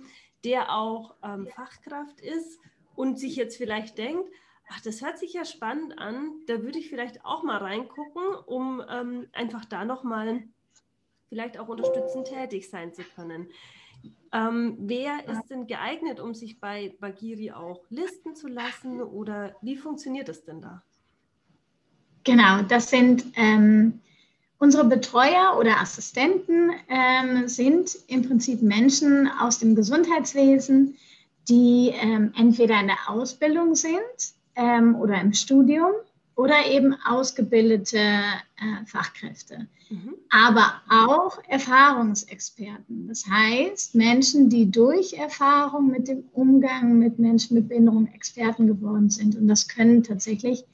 der 0.46 0.72
auch 0.72 1.16
ähm, 1.24 1.48
Fachkraft 1.48 2.22
ist 2.22 2.60
und 2.96 3.20
sich 3.20 3.36
jetzt 3.36 3.58
vielleicht 3.58 3.98
denkt, 3.98 4.30
ach, 4.70 4.80
das 4.82 5.02
hört 5.02 5.18
sich 5.18 5.34
ja 5.34 5.44
spannend 5.46 6.00
an, 6.00 6.32
da 6.48 6.62
würde 6.64 6.80
ich 6.80 6.90
vielleicht 6.90 7.26
auch 7.26 7.44
mal 7.44 7.58
reingucken, 7.58 8.24
um 8.46 8.82
ähm, 8.90 9.28
einfach 9.34 9.66
da 9.66 9.84
nochmal 9.84 10.44
vielleicht 11.30 11.58
auch 11.58 11.68
unterstützend 11.68 12.28
tätig 12.28 12.70
sein 12.70 12.94
zu 12.94 13.04
können. 13.04 13.50
Ähm, 14.34 14.76
wer 14.80 15.28
ist 15.28 15.48
denn 15.50 15.68
geeignet, 15.68 16.20
um 16.20 16.34
sich 16.34 16.60
bei 16.60 16.96
Bagiri 17.00 17.52
auch 17.52 17.86
listen 17.90 18.36
zu 18.36 18.48
lassen? 18.48 19.02
Oder 19.02 19.56
wie 19.62 19.78
funktioniert 19.78 20.28
das 20.28 20.44
denn 20.44 20.62
da? 20.62 20.82
Genau, 22.24 22.62
das 22.64 22.90
sind 22.90 23.26
ähm, 23.36 24.00
unsere 24.58 24.86
Betreuer 24.86 25.58
oder 25.60 25.80
Assistenten 25.80 26.72
ähm, 26.88 27.48
sind 27.48 27.98
im 28.08 28.28
Prinzip 28.28 28.62
Menschen 28.62 29.30
aus 29.40 29.60
dem 29.60 29.76
Gesundheitswesen, 29.76 30.98
die 31.50 31.92
ähm, 31.94 32.34
entweder 32.38 32.80
in 32.80 32.88
der 32.88 33.10
Ausbildung 33.10 33.76
sind 33.76 34.34
ähm, 34.56 34.96
oder 34.96 35.20
im 35.20 35.34
Studium 35.34 35.92
oder 36.36 36.66
eben 36.70 36.96
ausgebildete 37.06 37.98
äh, 37.98 38.86
Fachkräfte, 38.86 39.68
mhm. 39.90 40.16
aber 40.30 40.82
auch 40.90 41.38
Erfahrungsexperten. 41.48 43.08
Das 43.08 43.26
heißt, 43.28 43.96
Menschen, 43.96 44.50
die 44.50 44.70
durch 44.70 45.14
Erfahrung 45.14 45.92
mit 45.92 46.08
dem 46.08 46.24
Umgang 46.34 46.98
mit 46.98 47.20
Menschen 47.20 47.56
mit 47.56 47.70
Behinderung 47.70 48.08
Experten 48.08 48.68
geworden 48.68 49.10
sind. 49.10 49.36
Und 49.36 49.48
das 49.48 49.68
können 49.68 50.04
tatsächlich 50.04 50.66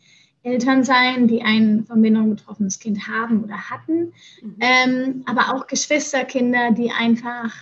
Eltern 0.44 0.86
sein, 0.86 1.28
die 1.28 1.42
ein 1.42 1.86
von 1.86 2.02
Behinderung 2.02 2.30
betroffenes 2.30 2.80
Kind 2.80 3.08
haben 3.08 3.44
oder 3.44 3.70
hatten, 3.70 4.14
mhm. 4.42 4.56
ähm, 4.60 5.24
aber 5.26 5.54
auch 5.54 5.68
Geschwisterkinder, 5.68 6.72
die 6.72 6.92
einfach, 6.92 7.54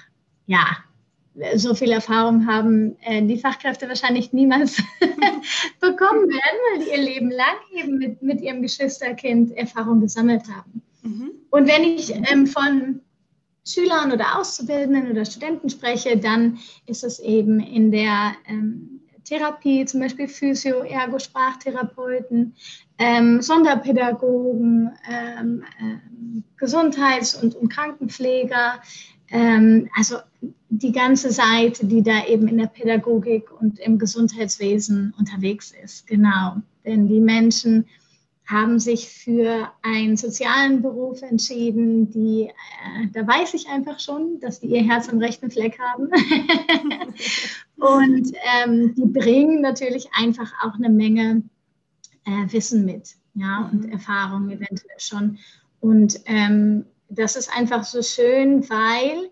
ja, 0.45 0.77
so 1.55 1.73
viel 1.75 1.91
Erfahrung 1.91 2.47
haben, 2.47 2.97
äh, 3.01 3.21
die 3.21 3.37
Fachkräfte 3.37 3.87
wahrscheinlich 3.87 4.33
niemals 4.33 4.77
bekommen 5.79 6.29
werden, 6.29 6.59
weil 6.71 6.83
die 6.83 6.91
ihr 6.91 7.01
Leben 7.01 7.31
lang 7.31 7.55
eben 7.75 7.97
mit, 7.97 8.21
mit 8.21 8.41
ihrem 8.41 8.61
Geschwisterkind 8.61 9.51
Erfahrung 9.51 10.01
gesammelt 10.01 10.43
haben. 10.49 10.81
Mhm. 11.03 11.31
Und 11.49 11.67
wenn 11.67 11.83
ich 11.83 12.13
ähm, 12.31 12.47
von 12.47 13.01
Schülern 13.65 14.11
oder 14.11 14.39
Auszubildenden 14.39 15.11
oder 15.11 15.25
Studenten 15.25 15.69
spreche, 15.69 16.17
dann 16.17 16.59
ist 16.85 17.03
es 17.03 17.19
eben 17.19 17.59
in 17.59 17.91
der 17.91 18.33
ähm, 18.47 19.01
Therapie, 19.25 19.85
zum 19.85 19.99
Beispiel 19.99 20.27
Physio, 20.27 20.83
Ergo, 20.83 21.19
Sprachtherapeuten, 21.19 22.55
ähm, 22.97 23.41
Sonderpädagogen, 23.41 24.89
ähm, 25.09 25.63
ähm, 25.81 26.43
Gesundheits- 26.55 27.35
und, 27.35 27.55
und 27.55 27.69
Krankenpfleger, 27.69 28.81
ähm, 29.29 29.89
also 29.95 30.17
die 30.69 30.91
ganze 30.91 31.31
Seite, 31.31 31.85
die 31.85 32.03
da 32.03 32.25
eben 32.27 32.47
in 32.47 32.57
der 32.57 32.67
Pädagogik 32.67 33.51
und 33.59 33.79
im 33.79 33.97
Gesundheitswesen 33.97 35.13
unterwegs 35.17 35.73
ist. 35.83 36.07
Genau. 36.07 36.57
Denn 36.85 37.07
die 37.07 37.19
Menschen 37.19 37.85
haben 38.45 38.79
sich 38.79 39.09
für 39.09 39.69
einen 39.81 40.15
sozialen 40.15 40.81
Beruf 40.81 41.21
entschieden, 41.21 42.09
die, 42.11 42.43
äh, 42.43 43.07
da 43.13 43.27
weiß 43.27 43.53
ich 43.53 43.67
einfach 43.67 43.99
schon, 43.99 44.39
dass 44.39 44.61
die 44.61 44.67
ihr 44.67 44.83
Herz 44.83 45.09
am 45.09 45.19
rechten 45.19 45.51
Fleck 45.51 45.77
haben. 45.79 46.07
und 47.75 48.31
ähm, 48.63 48.95
die 48.95 49.05
bringen 49.05 49.61
natürlich 49.61 50.09
einfach 50.13 50.51
auch 50.63 50.75
eine 50.75 50.89
Menge 50.89 51.43
äh, 52.25 52.53
Wissen 52.53 52.85
mit, 52.85 53.15
ja, 53.33 53.69
und 53.71 53.85
mhm. 53.85 53.91
Erfahrung 53.91 54.49
eventuell 54.49 54.99
schon. 54.99 55.39
Und 55.81 56.21
ähm, 56.25 56.85
das 57.09 57.35
ist 57.35 57.55
einfach 57.55 57.83
so 57.83 58.01
schön, 58.01 58.69
weil 58.69 59.29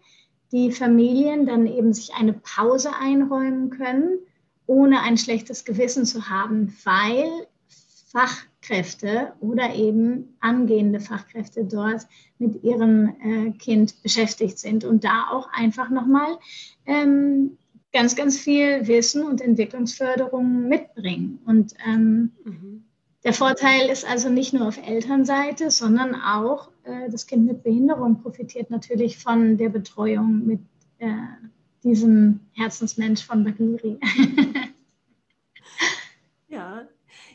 die 0.52 0.72
Familien 0.72 1.46
dann 1.46 1.68
eben 1.68 1.94
sich 1.94 2.14
eine 2.14 2.34
Pause 2.34 2.96
einräumen 2.96 3.70
können, 3.70 4.20
ohne 4.68 5.02
ein 5.02 5.18
schlechtes 5.18 5.66
Gewissen 5.66 6.06
zu 6.06 6.30
haben, 6.30 6.76
weil 6.84 7.30
Fachkräfte 8.16 9.34
oder 9.42 9.76
eben 9.76 10.38
angehende 10.40 11.02
Fachkräfte 11.02 11.66
dort 11.66 12.08
mit 12.40 12.64
ihrem 12.64 13.16
äh, 13.22 13.52
Kind 13.52 14.02
beschäftigt 14.02 14.58
sind 14.58 14.86
und 14.86 15.04
da 15.04 15.28
auch 15.32 15.50
einfach 15.52 15.90
nochmal 15.90 16.38
ähm, 16.86 17.58
ganz, 17.92 18.16
ganz 18.16 18.38
viel 18.38 18.88
Wissen 18.88 19.24
und 19.24 19.42
Entwicklungsförderung 19.42 20.68
mitbringen. 20.68 21.40
Und 21.46 21.74
ähm, 21.86 22.32
mhm. 22.46 22.86
der 23.24 23.34
Vorteil 23.34 23.90
ist 23.90 24.10
also 24.10 24.30
nicht 24.30 24.54
nur 24.54 24.68
auf 24.68 24.78
Elternseite, 24.78 25.70
sondern 25.70 26.16
auch 26.16 26.70
äh, 26.86 27.10
das 27.10 27.28
Kind 27.28 27.46
mit 27.46 27.64
Behinderung 27.64 28.22
profitiert 28.22 28.70
natürlich 28.70 29.18
von 29.18 29.58
der 29.58 29.70
Betreuung 29.70 30.46
mit 30.46 30.60
äh, 31.00 31.12
diesem 31.84 32.40
Herzensmensch 32.54 33.24
von 33.26 33.44
Bagiri. 33.44 34.00
ja, 36.48 36.88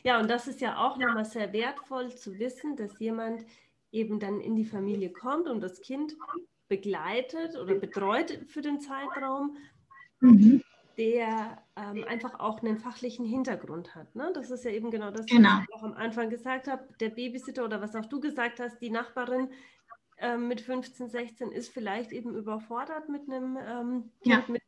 Ja, 0.03 0.21
und 0.21 0.31
das 0.31 0.49
ist 0.49 0.61
ja 0.61 0.79
auch 0.79 0.97
nochmal 0.97 1.25
sehr 1.25 1.53
wertvoll 1.53 2.15
zu 2.15 2.39
wissen, 2.39 2.77
dass 2.77 2.99
jemand 2.99 3.45
eben 3.93 4.19
dann 4.19 4.41
in 4.41 4.57
die 4.57 4.65
Familie 4.65 5.11
kommt 5.11 5.49
und 5.49 5.61
das 5.61 5.81
Kind 5.81 6.17
begleitet 6.69 7.57
oder 7.57 7.75
betreut 7.75 8.41
für 8.47 8.63
den 8.63 8.81
Zeitraum, 8.81 9.57
mhm. 10.21 10.63
Der 10.97 11.63
ähm, 11.77 12.05
einfach 12.09 12.39
auch 12.41 12.63
einen 12.63 12.79
fachlichen 12.79 13.25
Hintergrund 13.25 13.95
hat. 13.95 14.15
Ne? 14.15 14.31
Das 14.35 14.51
ist 14.51 14.65
ja 14.65 14.71
eben 14.71 14.91
genau 14.91 15.11
das, 15.11 15.27
genau. 15.27 15.49
was 15.49 15.65
ich 15.69 15.75
auch 15.75 15.83
am 15.83 15.95
Anfang 15.95 16.31
gesagt 16.31 16.69
habe. 16.69 16.87
Der 17.01 17.11
Babysitter 17.11 17.65
oder 17.65 17.81
was 17.81 17.97
auch 17.97 18.07
du 18.07 18.21
gesagt 18.21 18.61
hast, 18.61 18.81
die 18.81 18.91
Nachbarin 18.91 19.49
ähm, 20.19 20.49
mit 20.49 20.61
15, 20.61 21.09
16 21.09 21.53
ist 21.53 21.73
vielleicht 21.73 22.13
eben 22.13 22.35
überfordert 22.35 23.09
mit 23.09 23.23
einem 23.29 23.57
ähm, 23.57 24.11
Kind 24.23 24.35
ja. 24.35 24.45
mit 24.49 24.63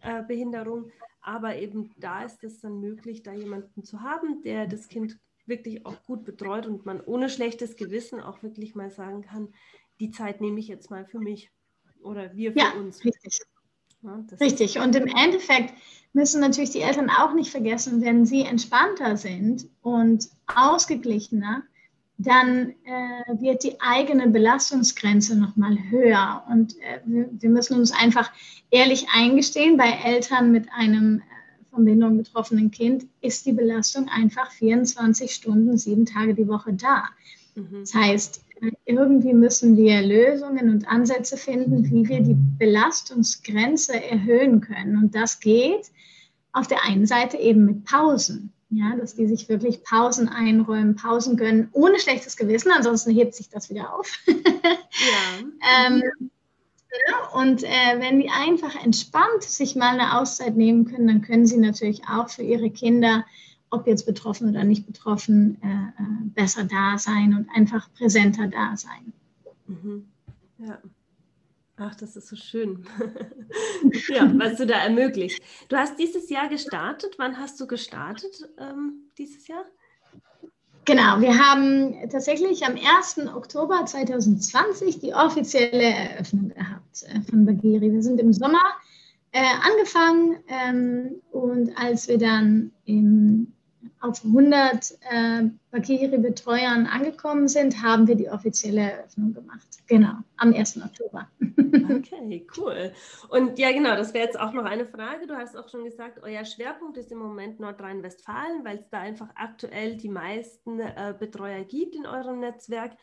äh, 0.00 0.22
Behinderung. 0.22 0.90
Aber 1.20 1.56
eben 1.56 1.92
da 1.98 2.24
ist 2.24 2.42
es 2.44 2.60
dann 2.60 2.80
möglich, 2.80 3.22
da 3.22 3.32
jemanden 3.32 3.84
zu 3.84 4.00
haben, 4.00 4.42
der 4.42 4.66
das 4.66 4.88
Kind 4.88 5.18
wirklich 5.46 5.86
auch 5.86 6.02
gut 6.04 6.24
betreut 6.24 6.66
und 6.66 6.86
man 6.86 7.00
ohne 7.00 7.28
schlechtes 7.28 7.76
Gewissen 7.76 8.20
auch 8.20 8.42
wirklich 8.42 8.74
mal 8.74 8.90
sagen 8.90 9.22
kann, 9.22 9.52
die 10.00 10.10
Zeit 10.10 10.40
nehme 10.40 10.60
ich 10.60 10.68
jetzt 10.68 10.90
mal 10.90 11.04
für 11.04 11.18
mich 11.18 11.50
oder 12.02 12.34
wir 12.34 12.52
für 12.52 12.58
ja, 12.58 12.72
uns. 12.72 13.04
Richtig. 13.04 13.40
Ja, 14.02 14.24
richtig. 14.40 14.78
Und 14.78 14.96
im 14.96 15.06
Endeffekt 15.06 15.74
müssen 16.12 16.40
natürlich 16.40 16.70
die 16.70 16.80
Eltern 16.80 17.10
auch 17.10 17.34
nicht 17.34 17.50
vergessen, 17.50 18.02
wenn 18.02 18.26
sie 18.26 18.42
entspannter 18.42 19.16
sind 19.16 19.66
und 19.80 20.28
ausgeglichener, 20.46 21.62
dann 22.18 22.74
äh, 22.84 23.40
wird 23.40 23.64
die 23.64 23.80
eigene 23.80 24.28
Belastungsgrenze 24.28 25.36
nochmal 25.36 25.78
höher. 25.90 26.44
Und 26.50 26.74
äh, 26.80 27.00
wir, 27.04 27.28
wir, 27.32 27.50
müssen 27.50 27.78
uns 27.78 27.92
einfach 27.92 28.30
ehrlich 28.70 29.06
eingestehen, 29.12 29.76
bei 29.76 29.90
Eltern 30.04 30.52
mit 30.52 30.68
einem 30.72 31.18
äh, 31.18 31.22
von 31.70 31.84
Behinderung 31.84 32.18
betroffenen 32.18 32.70
Kind 32.70 33.06
ist 33.22 33.46
die 33.46 33.52
Belastung 33.52 34.08
einfach 34.08 34.50
24 34.52 35.34
Stunden, 35.34 35.78
sieben 35.78 36.04
Tage 36.04 36.34
die 36.34 36.46
Woche 36.46 36.74
da. 36.74 37.04
Mhm. 37.54 37.80
Das 37.80 37.94
heißt, 37.94 38.41
irgendwie 38.84 39.34
müssen 39.34 39.76
wir 39.76 40.02
Lösungen 40.02 40.70
und 40.70 40.88
Ansätze 40.88 41.36
finden, 41.36 41.90
wie 41.90 42.08
wir 42.08 42.20
die 42.20 42.36
Belastungsgrenze 42.36 44.02
erhöhen 44.02 44.60
können. 44.60 44.96
Und 44.96 45.14
das 45.14 45.40
geht 45.40 45.90
auf 46.52 46.66
der 46.66 46.84
einen 46.84 47.06
Seite 47.06 47.38
eben 47.38 47.64
mit 47.64 47.84
Pausen. 47.84 48.52
Ja, 48.74 48.96
dass 48.96 49.14
die 49.14 49.26
sich 49.26 49.50
wirklich 49.50 49.84
Pausen 49.84 50.30
einräumen, 50.30 50.96
Pausen 50.96 51.36
gönnen, 51.36 51.68
ohne 51.72 51.98
schlechtes 51.98 52.38
Gewissen, 52.38 52.72
ansonsten 52.72 53.10
hebt 53.10 53.34
sich 53.34 53.50
das 53.50 53.68
wieder 53.68 53.94
auf. 53.94 54.18
ja. 54.26 55.84
ähm, 55.84 56.02
und 57.34 57.64
äh, 57.64 57.98
wenn 57.98 58.20
die 58.20 58.30
einfach 58.30 58.82
entspannt 58.82 59.42
sich 59.42 59.76
mal 59.76 59.98
eine 59.98 60.18
Auszeit 60.18 60.56
nehmen 60.56 60.86
können, 60.86 61.06
dann 61.06 61.20
können 61.20 61.46
sie 61.46 61.58
natürlich 61.58 62.02
auch 62.08 62.30
für 62.30 62.42
ihre 62.42 62.70
Kinder, 62.70 63.26
ob 63.72 63.86
jetzt 63.86 64.06
betroffen 64.06 64.48
oder 64.48 64.64
nicht 64.64 64.86
betroffen, 64.86 65.60
äh, 65.62 66.02
äh 66.02 66.28
besser 66.34 66.64
da 66.64 66.98
sein 66.98 67.34
und 67.34 67.48
einfach 67.54 67.92
präsenter 67.94 68.46
da 68.46 68.76
sein. 68.76 69.12
Mhm. 69.66 70.06
Ja. 70.58 70.78
Ach, 71.76 71.94
das 71.94 72.16
ist 72.16 72.28
so 72.28 72.36
schön. 72.36 72.84
ja, 74.08 74.30
was 74.38 74.58
du 74.58 74.66
da 74.66 74.76
ermöglicht. 74.76 75.42
Du 75.68 75.76
hast 75.76 75.98
dieses 75.98 76.28
Jahr 76.30 76.48
gestartet. 76.48 77.14
Wann 77.18 77.38
hast 77.38 77.58
du 77.60 77.66
gestartet 77.66 78.48
ähm, 78.58 79.10
dieses 79.18 79.48
Jahr? 79.48 79.64
Genau, 80.84 81.20
wir 81.20 81.38
haben 81.38 81.94
tatsächlich 82.10 82.64
am 82.64 82.74
1. 82.74 83.34
Oktober 83.34 83.84
2020 83.86 84.98
die 84.98 85.14
offizielle 85.14 85.82
Eröffnung 85.82 86.48
gehabt 86.48 87.04
äh, 87.04 87.20
von 87.22 87.46
Bagiri. 87.46 87.92
Wir 87.92 88.02
sind 88.02 88.20
im 88.20 88.32
Sommer 88.32 88.62
äh, 89.30 89.42
angefangen 89.62 90.36
ähm, 90.48 91.22
und 91.30 91.76
als 91.76 92.08
wir 92.08 92.18
dann 92.18 92.72
im 92.84 93.51
auf 94.02 94.24
100 94.24 94.98
äh, 95.10 95.44
Bakiri-Betreuern 95.70 96.86
angekommen 96.86 97.46
sind, 97.46 97.82
haben 97.82 98.08
wir 98.08 98.16
die 98.16 98.28
offizielle 98.28 98.92
Eröffnung 98.92 99.32
gemacht. 99.32 99.68
Genau, 99.86 100.14
am 100.36 100.52
1. 100.52 100.82
Oktober. 100.82 101.28
okay, 101.40 102.46
cool. 102.56 102.92
Und 103.28 103.58
ja, 103.58 103.70
genau, 103.70 103.96
das 103.96 104.12
wäre 104.12 104.24
jetzt 104.24 104.38
auch 104.38 104.52
noch 104.52 104.64
eine 104.64 104.86
Frage. 104.86 105.26
Du 105.26 105.34
hast 105.34 105.56
auch 105.56 105.68
schon 105.68 105.84
gesagt, 105.84 106.18
euer 106.22 106.44
Schwerpunkt 106.44 106.96
ist 106.98 107.12
im 107.12 107.18
Moment 107.18 107.60
Nordrhein-Westfalen, 107.60 108.64
weil 108.64 108.78
es 108.78 108.88
da 108.90 108.98
einfach 108.98 109.28
aktuell 109.36 109.96
die 109.96 110.08
meisten 110.08 110.80
äh, 110.80 111.14
Betreuer 111.16 111.62
gibt 111.64 111.94
in 111.94 112.04
eurem 112.04 112.40
Netzwerk. 112.40 112.96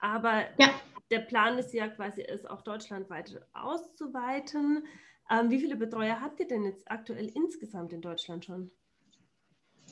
Aber 0.00 0.40
ja. 0.58 0.70
der 1.10 1.20
Plan 1.20 1.58
ist 1.58 1.74
ja 1.74 1.88
quasi, 1.88 2.22
es 2.22 2.46
auch 2.46 2.62
deutschlandweit 2.62 3.38
auszuweiten. 3.52 4.84
Ähm, 5.30 5.50
wie 5.50 5.60
viele 5.60 5.76
Betreuer 5.76 6.22
habt 6.22 6.40
ihr 6.40 6.48
denn 6.48 6.64
jetzt 6.64 6.90
aktuell 6.90 7.30
insgesamt 7.34 7.92
in 7.92 8.00
Deutschland 8.00 8.46
schon? 8.46 8.70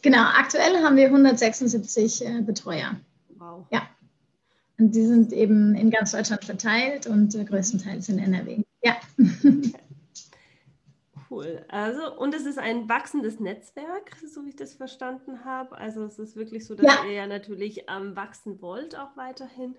Genau, 0.02 0.22
aktuell 0.22 0.82
haben 0.82 0.96
wir 0.96 1.06
176 1.06 2.24
äh, 2.24 2.42
Betreuer. 2.42 2.96
Wow. 3.38 3.66
Ja. 3.70 3.82
Und 4.78 4.94
die 4.94 5.06
sind 5.06 5.32
eben 5.32 5.74
in 5.74 5.90
ganz 5.90 6.12
Deutschland 6.12 6.44
verteilt 6.44 7.06
und 7.06 7.34
äh, 7.34 7.44
größtenteils 7.44 8.08
in 8.08 8.18
NRW. 8.18 8.62
Ja. 8.82 8.96
Cool. 11.28 11.64
Also, 11.68 12.16
und 12.16 12.34
es 12.34 12.46
ist 12.46 12.58
ein 12.58 12.88
wachsendes 12.88 13.40
Netzwerk, 13.40 14.16
so 14.32 14.44
wie 14.44 14.50
ich 14.50 14.56
das 14.56 14.74
verstanden 14.74 15.44
habe. 15.44 15.76
Also 15.76 16.04
es 16.04 16.18
ist 16.18 16.36
wirklich 16.36 16.64
so, 16.64 16.74
dass 16.74 16.86
ja. 16.86 17.04
ihr 17.04 17.12
ja 17.12 17.26
natürlich 17.26 17.84
ähm, 17.88 18.14
wachsen 18.14 18.62
wollt, 18.62 18.96
auch 18.96 19.16
weiterhin. 19.16 19.74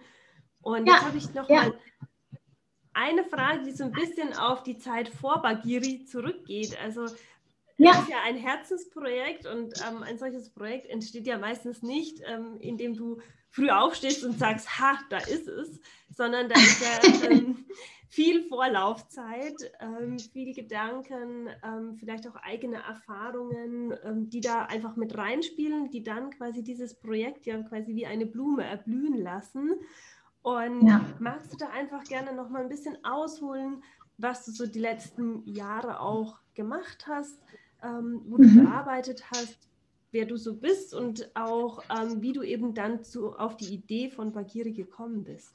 Und 0.61 0.85
ja. 0.87 0.95
jetzt 0.95 1.05
habe 1.05 1.17
ich 1.17 1.33
noch 1.33 1.49
ja. 1.49 1.63
mal 1.63 1.73
eine 2.93 3.23
Frage, 3.23 3.63
die 3.63 3.71
so 3.71 3.85
ein 3.85 3.91
bisschen 3.91 4.33
auf 4.33 4.63
die 4.63 4.77
Zeit 4.77 5.07
vor 5.07 5.41
Bagiri 5.41 6.05
zurückgeht. 6.05 6.77
Also 6.83 7.05
ja. 7.77 7.91
Das 7.91 8.01
ist 8.03 8.09
ja 8.09 8.17
ein 8.25 8.37
Herzensprojekt 8.37 9.45
und 9.45 9.73
ähm, 9.87 10.03
ein 10.03 10.17
solches 10.17 10.49
Projekt 10.49 10.87
entsteht 10.87 11.27
ja 11.27 11.37
meistens 11.37 11.81
nicht, 11.81 12.21
ähm, 12.25 12.57
indem 12.59 12.95
du 12.95 13.19
früh 13.49 13.69
aufstehst 13.69 14.23
und 14.23 14.37
sagst, 14.37 14.79
ha, 14.79 14.99
da 15.09 15.17
ist 15.17 15.47
es, 15.47 15.79
sondern 16.09 16.49
da 16.49 16.55
ist 16.55 16.81
ja 16.81 17.29
ähm, 17.31 17.65
viel 18.09 18.47
Vorlaufzeit, 18.47 19.55
ähm, 19.79 20.17
viel 20.17 20.53
Gedanken, 20.53 21.49
ähm, 21.63 21.95
vielleicht 21.97 22.27
auch 22.27 22.35
eigene 22.35 22.77
Erfahrungen, 22.77 23.93
ähm, 24.03 24.29
die 24.29 24.41
da 24.41 24.63
einfach 24.63 24.95
mit 24.95 25.17
reinspielen, 25.17 25.91
die 25.91 26.03
dann 26.03 26.31
quasi 26.31 26.63
dieses 26.63 26.99
Projekt 26.99 27.45
ja 27.45 27.61
quasi 27.63 27.95
wie 27.95 28.05
eine 28.05 28.25
Blume 28.25 28.63
erblühen 28.63 29.17
lassen. 29.17 29.75
Und 30.41 30.87
ja. 30.87 31.05
magst 31.19 31.53
du 31.53 31.57
da 31.57 31.69
einfach 31.69 32.03
gerne 32.05 32.33
noch 32.33 32.49
mal 32.49 32.61
ein 32.61 32.69
bisschen 32.69 32.97
ausholen, 33.03 33.83
was 34.17 34.45
du 34.45 34.51
so 34.51 34.65
die 34.65 34.79
letzten 34.79 35.45
Jahre 35.45 35.99
auch 35.99 36.39
gemacht 36.53 37.05
hast? 37.07 37.39
Ähm, 37.83 38.21
wo 38.27 38.37
mhm. 38.37 38.55
du 38.55 38.63
gearbeitet 38.63 39.23
hast, 39.31 39.57
wer 40.11 40.25
du 40.25 40.37
so 40.37 40.55
bist 40.55 40.93
und 40.93 41.29
auch 41.35 41.83
ähm, 41.89 42.21
wie 42.21 42.33
du 42.33 42.41
eben 42.43 42.73
dann 42.73 43.03
zu, 43.03 43.33
auf 43.33 43.57
die 43.57 43.73
Idee 43.73 44.09
von 44.09 44.31
Bagiri 44.31 44.71
gekommen 44.71 45.23
bist. 45.23 45.53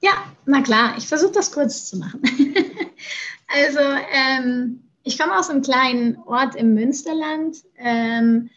Ja, 0.00 0.12
na 0.46 0.62
klar, 0.62 0.94
ich 0.98 1.06
versuche 1.06 1.32
das 1.32 1.52
kurz 1.52 1.86
zu 1.86 1.98
machen. 1.98 2.22
also, 3.48 3.80
ähm, 4.12 4.82
ich 5.04 5.18
komme 5.18 5.38
aus 5.38 5.50
einem 5.50 5.62
kleinen 5.62 6.16
Ort 6.26 6.56
im 6.56 6.74
Münsterland. 6.74 7.56
Ähm, 7.76 8.50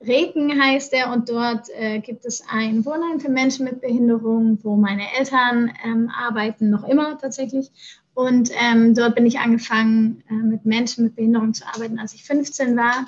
Reken 0.00 0.60
heißt 0.60 0.92
er 0.92 1.12
und 1.12 1.28
dort 1.28 1.68
äh, 1.74 2.00
gibt 2.00 2.24
es 2.24 2.42
ein 2.48 2.84
Wohnheim 2.84 3.20
für 3.20 3.30
Menschen 3.30 3.64
mit 3.64 3.80
Behinderung, 3.80 4.58
wo 4.62 4.76
meine 4.76 5.04
Eltern 5.18 5.72
ähm, 5.84 6.10
arbeiten, 6.10 6.70
noch 6.70 6.84
immer 6.88 7.18
tatsächlich. 7.18 7.70
Und 8.14 8.50
ähm, 8.60 8.94
dort 8.94 9.14
bin 9.14 9.26
ich 9.26 9.38
angefangen, 9.38 10.22
äh, 10.28 10.34
mit 10.34 10.66
Menschen 10.66 11.04
mit 11.04 11.16
Behinderung 11.16 11.54
zu 11.54 11.66
arbeiten, 11.66 11.98
als 11.98 12.14
ich 12.14 12.24
15 12.24 12.76
war. 12.76 13.06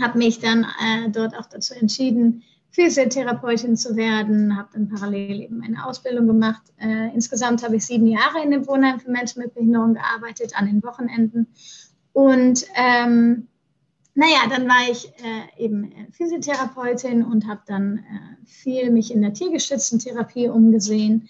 Habe 0.00 0.18
mich 0.18 0.40
dann 0.40 0.64
äh, 0.64 1.10
dort 1.10 1.36
auch 1.36 1.46
dazu 1.46 1.74
entschieden, 1.74 2.42
Physiotherapeutin 2.70 3.76
zu 3.76 3.94
werden, 3.96 4.56
habe 4.56 4.68
dann 4.72 4.88
parallel 4.88 5.42
eben 5.42 5.62
eine 5.62 5.86
Ausbildung 5.86 6.26
gemacht. 6.26 6.62
Äh, 6.80 7.14
insgesamt 7.14 7.62
habe 7.62 7.76
ich 7.76 7.86
sieben 7.86 8.06
Jahre 8.06 8.42
in 8.42 8.50
dem 8.50 8.66
Wohnheim 8.66 8.98
für 8.98 9.10
Menschen 9.10 9.42
mit 9.42 9.54
Behinderung 9.54 9.94
gearbeitet, 9.94 10.58
an 10.58 10.66
den 10.66 10.82
Wochenenden. 10.82 11.46
Und 12.12 12.64
ähm, 12.74 13.46
naja, 14.14 14.48
dann 14.48 14.66
war 14.68 14.90
ich 14.90 15.06
äh, 15.06 15.64
eben 15.64 15.92
Physiotherapeutin 16.12 17.24
und 17.24 17.46
habe 17.46 17.60
dann 17.66 17.98
äh, 17.98 18.46
viel 18.46 18.90
mich 18.90 19.12
in 19.12 19.22
der 19.22 19.34
tiergestützten 19.34 20.00
Therapie 20.00 20.48
umgesehen 20.48 21.28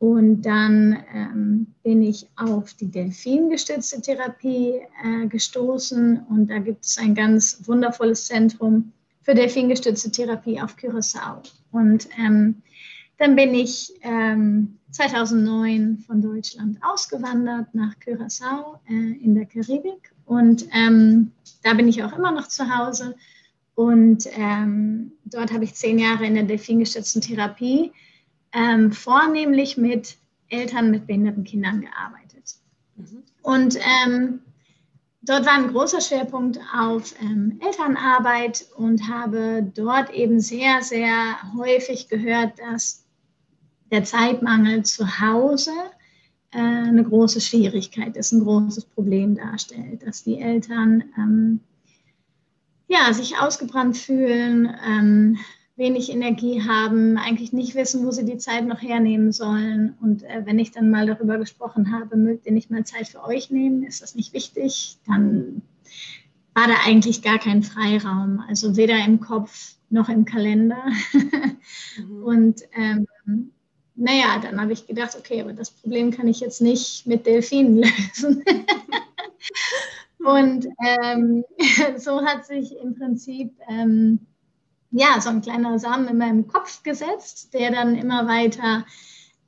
und 0.00 0.40
dann 0.46 1.04
ähm, 1.14 1.66
bin 1.82 2.02
ich 2.02 2.26
auf 2.34 2.72
die 2.72 2.90
delfingestützte 2.90 4.00
Therapie 4.00 4.80
äh, 5.04 5.26
gestoßen 5.26 6.20
und 6.30 6.48
da 6.48 6.58
gibt 6.58 6.86
es 6.86 6.96
ein 6.96 7.14
ganz 7.14 7.60
wundervolles 7.66 8.24
Zentrum 8.24 8.92
für 9.20 9.34
delfingestützte 9.34 10.10
Therapie 10.10 10.58
auf 10.58 10.78
Curaçao. 10.78 11.42
Und 11.70 12.08
ähm, 12.18 12.62
dann 13.18 13.36
bin 13.36 13.54
ich 13.54 13.92
ähm, 14.00 14.78
2009 14.90 15.98
von 16.06 16.22
Deutschland 16.22 16.78
ausgewandert 16.80 17.74
nach 17.74 17.94
Curaçao 18.02 18.78
äh, 18.88 19.22
in 19.22 19.34
der 19.34 19.44
Karibik 19.44 20.14
und 20.24 20.64
ähm, 20.72 21.32
da 21.62 21.74
bin 21.74 21.88
ich 21.88 22.02
auch 22.02 22.16
immer 22.16 22.32
noch 22.32 22.48
zu 22.48 22.74
Hause. 22.74 23.16
Und 23.74 24.26
ähm, 24.34 25.12
dort 25.26 25.52
habe 25.52 25.64
ich 25.64 25.74
zehn 25.74 25.98
Jahre 25.98 26.24
in 26.24 26.36
der 26.36 26.44
delfingestützten 26.44 27.20
Therapie 27.20 27.92
ähm, 28.52 28.92
vornehmlich 28.92 29.76
mit 29.76 30.16
Eltern 30.48 30.90
mit 30.90 31.06
behinderten 31.06 31.44
Kindern 31.44 31.80
gearbeitet. 31.80 32.56
Mhm. 32.96 33.22
Und 33.42 33.76
ähm, 33.76 34.40
dort 35.22 35.46
war 35.46 35.54
ein 35.54 35.68
großer 35.68 36.00
Schwerpunkt 36.00 36.58
auf 36.76 37.14
ähm, 37.20 37.60
Elternarbeit 37.64 38.66
und 38.76 39.08
habe 39.08 39.70
dort 39.74 40.10
eben 40.12 40.40
sehr, 40.40 40.82
sehr 40.82 41.36
häufig 41.56 42.08
gehört, 42.08 42.58
dass 42.58 43.04
der 43.90 44.04
Zeitmangel 44.04 44.84
zu 44.84 45.20
Hause 45.20 45.72
äh, 46.52 46.58
eine 46.58 47.04
große 47.04 47.40
Schwierigkeit 47.40 48.16
ist, 48.16 48.32
ein 48.32 48.44
großes 48.44 48.84
Problem 48.86 49.36
darstellt, 49.36 50.06
dass 50.06 50.22
die 50.22 50.38
Eltern 50.38 51.04
ähm, 51.16 51.60
ja, 52.88 53.12
sich 53.12 53.38
ausgebrannt 53.38 53.96
fühlen, 53.96 54.68
ähm, 54.84 55.38
wenig 55.80 56.12
Energie 56.12 56.62
haben, 56.62 57.16
eigentlich 57.16 57.54
nicht 57.54 57.74
wissen, 57.74 58.06
wo 58.06 58.10
sie 58.10 58.26
die 58.26 58.36
Zeit 58.36 58.66
noch 58.66 58.82
hernehmen 58.82 59.32
sollen. 59.32 59.96
Und 60.00 60.22
äh, 60.22 60.42
wenn 60.44 60.58
ich 60.58 60.70
dann 60.72 60.90
mal 60.90 61.06
darüber 61.06 61.38
gesprochen 61.38 61.90
habe, 61.90 62.16
mögt 62.16 62.46
ihr 62.46 62.52
nicht 62.52 62.70
mal 62.70 62.84
Zeit 62.84 63.08
für 63.08 63.24
euch 63.24 63.50
nehmen, 63.50 63.82
ist 63.82 64.02
das 64.02 64.14
nicht 64.14 64.34
wichtig, 64.34 64.98
dann 65.06 65.62
war 66.54 66.68
da 66.68 66.74
eigentlich 66.84 67.22
gar 67.22 67.38
kein 67.38 67.62
Freiraum, 67.62 68.44
also 68.46 68.76
weder 68.76 69.02
im 69.04 69.20
Kopf 69.20 69.76
noch 69.88 70.10
im 70.10 70.26
Kalender. 70.26 70.84
mhm. 71.96 72.22
Und 72.24 72.62
ähm, 72.74 73.06
naja, 73.96 74.38
dann 74.42 74.60
habe 74.60 74.74
ich 74.74 74.86
gedacht, 74.86 75.16
okay, 75.18 75.40
aber 75.40 75.54
das 75.54 75.70
Problem 75.70 76.10
kann 76.10 76.28
ich 76.28 76.40
jetzt 76.40 76.60
nicht 76.60 77.06
mit 77.06 77.24
Delfinen 77.24 77.76
lösen. 77.82 78.44
Und 80.18 80.66
ähm, 80.86 81.44
so 81.96 82.20
hat 82.20 82.44
sich 82.44 82.76
im 82.76 82.94
Prinzip 82.94 83.54
ähm, 83.70 84.20
ja, 84.90 85.20
so 85.20 85.28
ein 85.28 85.40
kleiner 85.40 85.78
Samen 85.78 86.08
in 86.08 86.18
meinem 86.18 86.46
Kopf 86.46 86.82
gesetzt, 86.82 87.54
der 87.54 87.70
dann 87.70 87.94
immer 87.94 88.26
weiter 88.26 88.84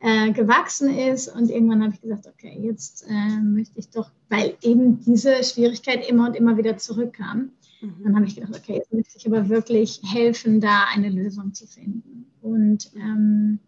äh, 0.00 0.33
gewachsen 0.33 0.96
ist. 0.96 1.28
Und 1.28 1.50
irgendwann 1.50 1.83
habe 1.83 1.94
ich 1.94 2.00
gesagt, 2.00 2.26
okay, 2.26 2.59
jetzt 2.61 3.07
äh, 3.09 3.40
möchte 3.40 3.78
ich 3.78 3.88
doch, 3.90 4.11
weil 4.28 4.57
eben 4.62 5.00
diese 5.00 5.42
Schwierigkeit 5.42 6.09
immer 6.09 6.28
und 6.28 6.37
immer 6.37 6.57
wieder 6.57 6.76
zurückkam. 6.76 7.50
Mhm. 7.81 7.94
Dann 8.05 8.16
habe 8.16 8.26
ich 8.26 8.35
gedacht, 8.37 8.55
okay, 8.57 8.74
jetzt 8.74 8.92
möchte 8.92 9.16
ich 9.16 9.26
aber 9.26 9.48
wirklich 9.48 10.00
helfen, 10.05 10.61
da 10.61 10.85
eine 10.92 11.09
Lösung 11.09 11.55
zu 11.55 11.66
finden. 11.66 12.26
Und 12.40 12.90
ähm, 12.96 13.59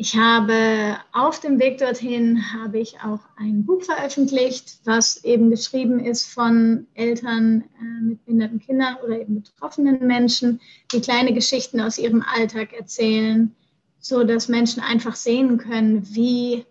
ich 0.00 0.16
habe 0.16 0.96
auf 1.12 1.40
dem 1.40 1.58
Weg 1.58 1.76
dorthin 1.76 2.54
habe 2.54 2.78
ich 2.78 3.00
auch 3.00 3.20
ein 3.36 3.66
Buch 3.66 3.82
veröffentlicht, 3.82 4.78
was 4.84 5.22
eben 5.24 5.50
geschrieben 5.50 6.00
ist 6.00 6.24
von 6.24 6.86
Eltern 6.94 7.64
äh, 7.78 8.04
mit 8.04 8.24
behinderten 8.24 8.60
Kindern 8.60 8.96
oder 9.04 9.20
eben 9.20 9.42
betroffenen 9.42 10.06
Menschen, 10.06 10.58
die 10.90 11.02
kleine 11.02 11.34
Geschichten 11.34 11.82
aus 11.82 11.98
ihrem 11.98 12.22
Alltag 12.22 12.72
erzählen, 12.72 13.54
so 13.98 14.24
dass 14.24 14.48
Menschen 14.48 14.82
einfach 14.82 15.16
sehen 15.16 15.58
können, 15.58 16.02
wie 16.14 16.64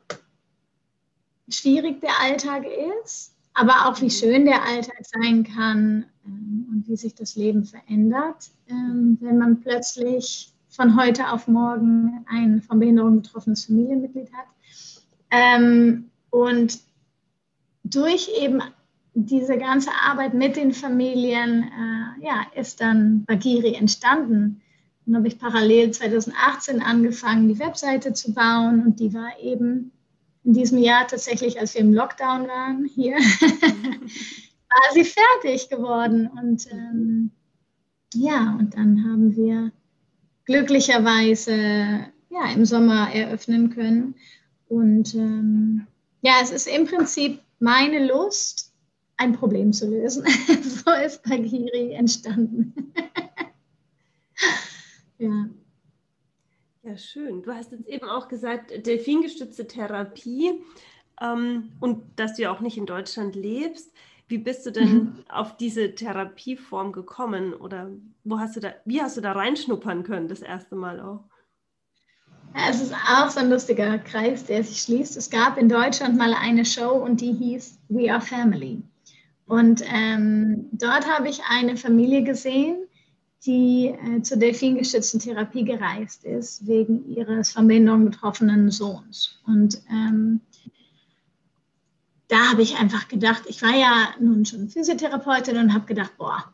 schwierig 1.50 2.02
der 2.02 2.20
Alltag 2.20 2.66
ist, 3.04 3.36
aber 3.54 3.86
auch 3.88 4.02
wie 4.02 4.10
schön 4.10 4.46
der 4.46 4.64
Alltag 4.64 5.06
sein 5.06 5.44
kann 5.44 6.06
ähm, 6.26 6.68
und 6.72 6.88
wie 6.88 6.98
sich 6.98 7.14
das 7.14 7.36
Leben 7.36 7.64
verändert, 7.64 8.50
ähm, 8.68 9.20
wenn 9.22 9.38
man 9.38 9.62
plötzlich 9.62 10.52
von 10.70 11.00
heute 11.00 11.32
auf 11.32 11.48
morgen 11.48 12.26
ein 12.30 12.62
von 12.62 12.80
Behinderung 12.80 13.22
betroffenes 13.22 13.66
Familienmitglied 13.66 14.32
hat. 14.34 14.46
Ähm, 15.32 16.10
und 16.30 16.80
durch 17.84 18.30
eben 18.40 18.62
diese 19.14 19.58
ganze 19.58 19.90
Arbeit 19.92 20.34
mit 20.34 20.56
den 20.56 20.72
Familien, 20.74 21.64
äh, 21.64 22.26
ja, 22.26 22.46
ist 22.56 22.82
dann 22.82 23.26
Bagiri 23.26 23.74
entstanden. 23.74 24.62
Dann 25.06 25.18
habe 25.18 25.28
ich 25.28 25.40
parallel 25.40 25.92
2018 25.92 26.82
angefangen, 26.82 27.50
die 27.50 27.60
Webseite 27.60 28.14
zu 28.14 28.34
bauen 28.34 28.84
und 28.86 29.00
die 29.00 29.14
war 29.14 29.40
eben 29.42 29.92
in 30.44 30.54
diesem 30.54 30.78
Jahr 30.78 31.08
tatsächlich, 31.08 31.60
als 31.60 31.74
wir 31.74 31.82
im 31.82 31.94
Lockdown 31.94 32.48
waren 32.48 32.86
hier, 32.86 33.16
war 33.42 34.94
sie 34.94 35.04
fertig 35.04 35.70
geworden. 35.70 36.28
Und 36.28 36.72
ähm, 36.72 37.32
ja, 38.14 38.56
und 38.58 38.76
dann 38.76 39.04
haben 39.04 39.36
wir 39.36 39.72
glücklicherweise 40.50 42.08
ja, 42.30 42.52
im 42.56 42.66
Sommer 42.66 43.14
eröffnen 43.14 43.70
können. 43.70 44.16
Und 44.68 45.14
ähm, 45.14 45.86
ja, 46.22 46.40
es 46.42 46.50
ist 46.50 46.68
im 46.68 46.88
Prinzip 46.88 47.40
meine 47.60 48.08
Lust, 48.08 48.74
ein 49.18 49.34
Problem 49.34 49.74
zu 49.74 49.88
lösen. 49.88 50.26
so 50.64 50.92
ist 50.92 51.22
Pagiri 51.22 51.94
entstanden. 51.94 52.74
ja. 55.20 55.50
Ja, 56.82 56.98
schön. 56.98 57.44
Du 57.44 57.54
hast 57.54 57.72
jetzt 57.72 57.88
eben 57.88 58.10
auch 58.10 58.28
gesagt, 58.28 58.72
delfingestützte 58.88 59.68
Therapie 59.68 60.64
ähm, 61.22 61.74
und 61.80 62.02
dass 62.16 62.38
du 62.38 62.44
ja 62.44 62.52
auch 62.52 62.62
nicht 62.62 62.78
in 62.78 62.88
Deutschland 62.88 63.36
lebst. 63.36 63.92
Wie 64.30 64.38
bist 64.38 64.64
du 64.68 64.72
denn 64.72 64.94
mhm. 64.94 65.16
auf 65.28 65.58
diese 65.58 65.96
Therapieform 65.96 66.92
gekommen 66.92 67.54
oder 67.54 67.90
wo 68.24 68.38
hast 68.38 68.56
du 68.56 68.60
da, 68.60 68.74
wie 68.86 69.02
hast 69.02 69.18
du 69.18 69.22
da 69.22 69.32
reinschnuppern 69.32 70.04
können, 70.04 70.28
das 70.28 70.42
erste 70.42 70.76
Mal 70.76 71.00
auch? 71.00 71.24
Ja, 72.56 72.70
es 72.70 72.80
ist 72.80 72.94
auch 72.94 73.30
so 73.30 73.40
ein 73.40 73.50
lustiger 73.50 73.98
Kreis, 73.98 74.46
der 74.46 74.64
sich 74.64 74.82
schließt. 74.82 75.18
Es 75.18 75.32
gab 75.32 75.58
in 75.58 75.68
Deutschland 75.68 76.16
mal 76.16 76.36
eine 76.36 76.64
Show 76.64 76.92
und 76.92 77.22
die 77.22 77.34
hieß 77.34 77.80
We 77.90 78.12
Are 78.14 78.22
Family. 78.22 78.84
Und 79.48 79.84
ähm, 79.92 80.68
dort 80.74 81.08
habe 81.10 81.28
ich 81.28 81.42
eine 81.50 81.76
Familie 81.76 82.24
gesehen, 82.24 82.86
die 83.48 83.88
äh, 83.88 84.22
zur 84.22 84.38
delfingestützten 84.38 85.20
Therapie 85.20 85.64
gereist 85.64 86.24
ist, 86.24 86.68
wegen 86.68 87.10
ihres 87.10 87.52
von 87.52 87.68
Behinderung 87.68 88.06
betroffenen 88.06 88.70
Sohns. 88.70 89.40
Und 89.48 89.82
ähm, 89.90 90.42
da 92.30 92.52
habe 92.52 92.62
ich 92.62 92.78
einfach 92.78 93.08
gedacht, 93.08 93.44
ich 93.48 93.62
war 93.62 93.76
ja 93.76 94.10
nun 94.20 94.46
schon 94.46 94.70
Physiotherapeutin 94.70 95.58
und 95.58 95.74
habe 95.74 95.86
gedacht, 95.86 96.14
boah, 96.18 96.46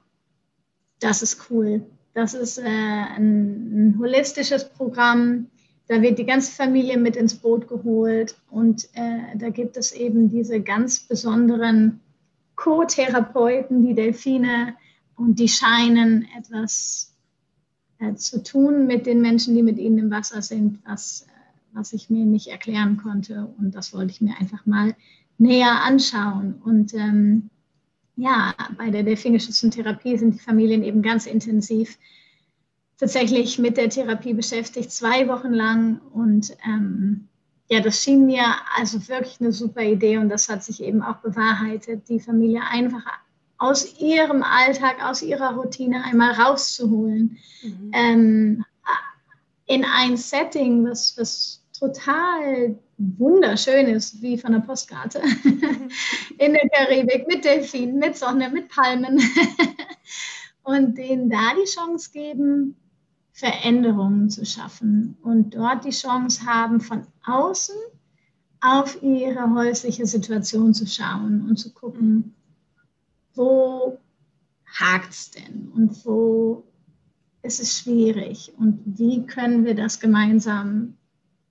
das 1.00 1.22
ist 1.22 1.50
cool. 1.50 1.86
Das 2.14 2.34
ist 2.34 2.58
äh, 2.58 2.64
ein, 2.64 3.90
ein, 3.90 4.00
holistisches 4.00 4.70
Programm. 4.70 5.48
Da 5.88 6.02
wird 6.02 6.18
die 6.18 6.26
ganze 6.26 6.52
Familie 6.54 6.98
mit 6.98 7.18
ins 7.18 7.36
Boot 7.36 7.68
geholt 7.68 8.36
und 8.50 8.86
äh, 8.94 9.38
da 9.38 9.50
gibt 9.50 9.76
es 9.78 9.92
eben 9.92 10.32
diese 10.32 10.62
ganz 10.62 11.02
besonderen 11.02 12.00
Co-Therapeuten, 12.56 13.86
die 13.86 13.94
Delfine, 13.94 14.76
und 15.18 15.40
die 15.40 15.48
scheinen 15.48 16.28
etwas 16.38 17.14
äh, 18.00 18.16
zu 18.16 18.44
tun 18.44 18.88
mit 18.88 19.06
den 19.06 19.22
Menschen, 19.22 19.56
die 19.56 19.64
mit 19.64 19.78
ihnen 19.78 19.98
im 19.98 20.12
Wasser 20.12 20.42
sind, 20.42 20.80
was, 20.86 21.22
äh, 21.22 21.32
was 21.74 21.94
ich 21.94 22.10
mir 22.10 22.26
nicht 22.26 22.48
erklären 22.48 22.98
konnte. 22.98 23.54
Und 23.58 23.76
das 23.76 23.94
wollte 23.94 24.12
ich 24.12 24.22
mir 24.22 24.36
einfach 24.40 24.66
mal 24.66 24.96
näher 25.38 25.82
anschauen. 25.84 26.62
Und 26.64 26.94
ähm, 26.94 27.50
ja, 28.16 28.54
bei 28.78 28.90
der 28.90 29.04
delfingeschützten 29.04 29.72
Therapie 29.72 30.18
sind 30.18 30.36
die 30.36 30.40
Familien 30.40 30.84
eben 30.84 31.02
ganz 31.02 31.26
intensiv 31.26 31.98
tatsächlich 32.98 33.60
mit 33.60 33.78
der 33.78 33.90
Therapie 33.90 34.34
beschäftigt, 34.34 34.92
zwei 34.92 35.28
Wochen 35.28 35.52
lang. 35.52 36.00
Und 36.14 36.56
ähm, 36.66 37.28
ja, 37.70 37.82
das 37.82 38.02
schien 38.02 38.26
mir 38.26 38.44
also 38.76 39.08
wirklich 39.08 39.42
eine 39.42 39.52
super 39.52 39.82
Idee 39.82 40.18
und 40.18 40.30
das 40.30 40.48
hat 40.50 40.64
sich 40.64 40.82
eben 40.82 41.02
auch 41.02 41.18
bewahrheitet, 41.18 42.08
die 42.10 42.20
Familie 42.20 42.62
einfach 42.70 43.04
aus 43.58 44.00
ihrem 44.00 44.44
Alltag, 44.44 45.04
aus 45.04 45.22
ihrer 45.22 45.56
Routine 45.56 46.04
einmal 46.04 46.34
rauszuholen 46.34 47.38
mhm. 47.64 47.92
ähm, 47.94 48.66
in 49.66 49.84
ein 49.84 50.16
Setting, 50.18 50.86
was, 50.86 51.18
was 51.18 51.64
total 51.78 52.78
wunderschön 52.98 53.88
ist, 53.88 54.22
wie 54.22 54.38
von 54.38 54.54
der 54.54 54.60
Postkarte. 54.60 55.22
In 56.38 56.54
der 56.54 56.70
Karibik 56.70 57.28
mit 57.28 57.44
Delfinen, 57.44 58.00
mit 58.00 58.18
Sonne, 58.18 58.50
mit 58.50 58.70
Palmen. 58.70 59.20
und 60.64 60.98
denen 60.98 61.30
da 61.30 61.54
die 61.60 61.70
Chance 61.70 62.12
geben, 62.12 62.76
Veränderungen 63.32 64.30
zu 64.30 64.46
schaffen 64.46 65.18
und 65.22 65.56
dort 65.56 65.84
die 65.86 65.90
Chance 65.90 66.46
haben, 66.46 66.80
von 66.80 67.06
außen 67.26 67.76
auf 68.62 69.04
ihre 69.04 69.54
häusliche 69.54 70.06
Situation 70.06 70.74
zu 70.74 70.88
schauen 70.88 71.46
und 71.48 71.58
zu 71.58 71.74
gucken, 71.74 72.34
wo 73.34 74.00
hakt 74.66 75.12
es 75.12 75.32
denn 75.32 75.70
und 75.76 76.06
wo 76.06 76.64
ist 77.44 77.60
es 77.60 77.78
schwierig 77.78 78.54
und 78.58 78.82
wie 78.86 79.26
können 79.26 79.66
wir 79.66 79.76
das 79.76 80.00
gemeinsam 80.00 80.98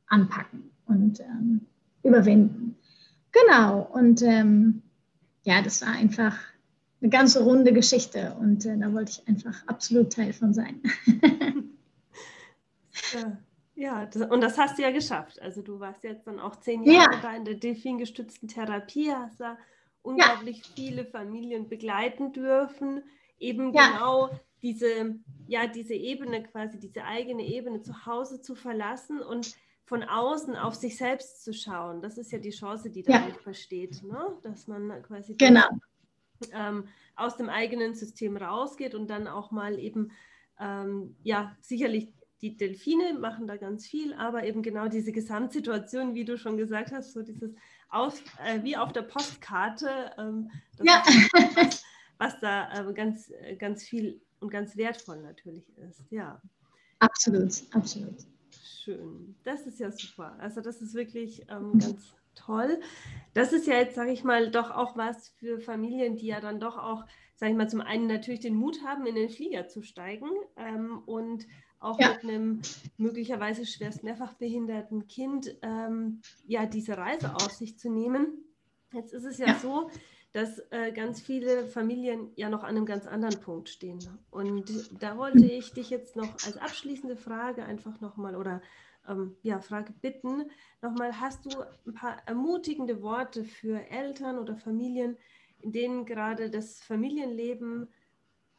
anpacken 0.06 0.73
und 0.86 1.20
ähm, 1.20 1.60
überwinden. 2.02 2.76
Genau, 3.32 3.82
und 3.92 4.22
ähm, 4.22 4.82
ja, 5.42 5.62
das 5.62 5.82
war 5.82 5.92
einfach 5.92 6.38
eine 7.00 7.10
ganze 7.10 7.42
runde 7.42 7.72
Geschichte 7.72 8.36
und 8.40 8.64
äh, 8.64 8.78
da 8.78 8.92
wollte 8.92 9.12
ich 9.12 9.28
einfach 9.28 9.66
absolut 9.66 10.12
Teil 10.12 10.32
von 10.32 10.54
sein. 10.54 10.80
ja, 13.12 13.38
ja 13.74 14.06
das, 14.06 14.30
und 14.30 14.40
das 14.40 14.56
hast 14.56 14.78
du 14.78 14.82
ja 14.82 14.90
geschafft. 14.90 15.40
Also 15.42 15.62
du 15.62 15.80
warst 15.80 16.04
jetzt 16.04 16.26
dann 16.26 16.40
auch 16.40 16.56
zehn 16.56 16.82
Jahre 16.84 17.14
ja. 17.14 17.20
da 17.20 17.36
in 17.36 17.44
der 17.44 17.54
delfingestützten 17.54 18.48
Therapie, 18.48 19.12
hast 19.12 19.40
da 19.40 19.58
unglaublich 20.02 20.58
ja. 20.58 20.64
viele 20.76 21.04
Familien 21.04 21.68
begleiten 21.68 22.32
dürfen, 22.32 23.02
eben 23.38 23.74
ja. 23.74 23.88
genau 23.88 24.30
diese, 24.62 25.16
ja, 25.46 25.66
diese 25.66 25.94
Ebene 25.94 26.42
quasi, 26.42 26.78
diese 26.78 27.04
eigene 27.04 27.42
Ebene 27.42 27.82
zu 27.82 28.06
Hause 28.06 28.40
zu 28.40 28.54
verlassen 28.54 29.20
und 29.20 29.54
von 29.84 30.02
außen 30.02 30.56
auf 30.56 30.74
sich 30.74 30.96
selbst 30.96 31.44
zu 31.44 31.52
schauen. 31.52 32.00
Das 32.00 32.16
ist 32.16 32.32
ja 32.32 32.38
die 32.38 32.50
Chance, 32.50 32.90
die 32.90 33.02
da 33.02 33.12
ja. 33.12 33.34
versteht, 33.42 34.02
ne? 34.02 34.36
dass 34.42 34.66
man 34.66 35.02
quasi 35.02 35.34
genau. 35.34 35.68
ähm, 36.52 36.88
aus 37.16 37.36
dem 37.36 37.48
eigenen 37.48 37.94
System 37.94 38.36
rausgeht 38.36 38.94
und 38.94 39.08
dann 39.08 39.28
auch 39.28 39.50
mal 39.50 39.78
eben, 39.78 40.12
ähm, 40.58 41.16
ja, 41.22 41.54
sicherlich 41.60 42.12
die 42.40 42.56
Delfine 42.56 43.14
machen 43.18 43.46
da 43.46 43.56
ganz 43.56 43.86
viel, 43.86 44.12
aber 44.14 44.44
eben 44.44 44.62
genau 44.62 44.88
diese 44.88 45.12
Gesamtsituation, 45.12 46.14
wie 46.14 46.24
du 46.24 46.36
schon 46.36 46.56
gesagt 46.56 46.92
hast, 46.92 47.12
so 47.12 47.22
dieses 47.22 47.54
aus, 47.88 48.20
äh, 48.44 48.62
wie 48.62 48.76
auf 48.76 48.92
der 48.92 49.02
Postkarte, 49.02 50.12
ähm, 50.18 50.50
ja. 50.82 51.02
was, 51.54 51.84
was, 52.18 52.40
da 52.40 52.72
äh, 52.72 52.92
ganz, 52.92 53.30
ganz 53.58 53.84
viel 53.84 54.20
und 54.40 54.50
ganz 54.50 54.76
wertvoll 54.76 55.22
natürlich 55.22 55.66
ist. 55.78 56.02
Ja. 56.10 56.40
Absolut, 56.98 57.62
absolut. 57.72 58.16
Schön. 58.64 59.36
Das 59.44 59.66
ist 59.66 59.78
ja 59.78 59.90
super. 59.90 60.36
Also 60.38 60.60
das 60.62 60.80
ist 60.80 60.94
wirklich 60.94 61.42
ähm, 61.50 61.78
ganz 61.78 62.14
toll. 62.34 62.80
Das 63.34 63.52
ist 63.52 63.66
ja 63.66 63.74
jetzt, 63.74 63.94
sage 63.94 64.10
ich 64.10 64.24
mal, 64.24 64.50
doch 64.50 64.70
auch 64.70 64.96
was 64.96 65.28
für 65.28 65.60
Familien, 65.60 66.16
die 66.16 66.26
ja 66.26 66.40
dann 66.40 66.60
doch 66.60 66.78
auch, 66.78 67.04
sage 67.36 67.52
ich 67.52 67.58
mal, 67.58 67.68
zum 67.68 67.82
einen 67.82 68.06
natürlich 68.06 68.40
den 68.40 68.54
Mut 68.54 68.82
haben, 68.82 69.06
in 69.06 69.16
den 69.16 69.28
Flieger 69.28 69.68
zu 69.68 69.82
steigen 69.82 70.28
ähm, 70.56 71.02
und 71.04 71.46
auch 71.78 72.00
ja. 72.00 72.14
mit 72.14 72.24
einem 72.24 72.62
möglicherweise 72.96 73.66
schwerst 73.66 74.02
mehrfach 74.02 74.32
behinderten 74.34 75.06
Kind 75.08 75.54
ähm, 75.60 76.22
ja 76.46 76.64
diese 76.64 76.96
Reise 76.96 77.34
auf 77.34 77.52
sich 77.52 77.78
zu 77.78 77.90
nehmen. 77.90 78.44
Jetzt 78.92 79.12
ist 79.12 79.24
es 79.24 79.36
ja, 79.38 79.48
ja. 79.48 79.58
so, 79.58 79.90
dass 80.34 80.58
äh, 80.70 80.90
ganz 80.90 81.20
viele 81.20 81.64
Familien 81.64 82.32
ja 82.34 82.50
noch 82.50 82.64
an 82.64 82.70
einem 82.70 82.86
ganz 82.86 83.06
anderen 83.06 83.40
Punkt 83.40 83.68
stehen. 83.68 84.00
Und 84.32 84.68
da 85.00 85.16
wollte 85.16 85.44
ich 85.44 85.72
dich 85.72 85.90
jetzt 85.90 86.16
noch 86.16 86.32
als 86.44 86.56
abschließende 86.56 87.16
Frage 87.16 87.64
einfach 87.64 88.00
nochmal 88.00 88.34
oder 88.34 88.60
ähm, 89.08 89.36
ja, 89.42 89.60
Frage 89.60 89.92
bitten, 90.02 90.50
nochmal, 90.82 91.20
hast 91.20 91.44
du 91.46 91.50
ein 91.86 91.94
paar 91.94 92.16
ermutigende 92.26 93.00
Worte 93.00 93.44
für 93.44 93.78
Eltern 93.90 94.40
oder 94.40 94.56
Familien, 94.56 95.16
in 95.60 95.70
denen 95.70 96.04
gerade 96.04 96.50
das 96.50 96.80
Familienleben 96.80 97.86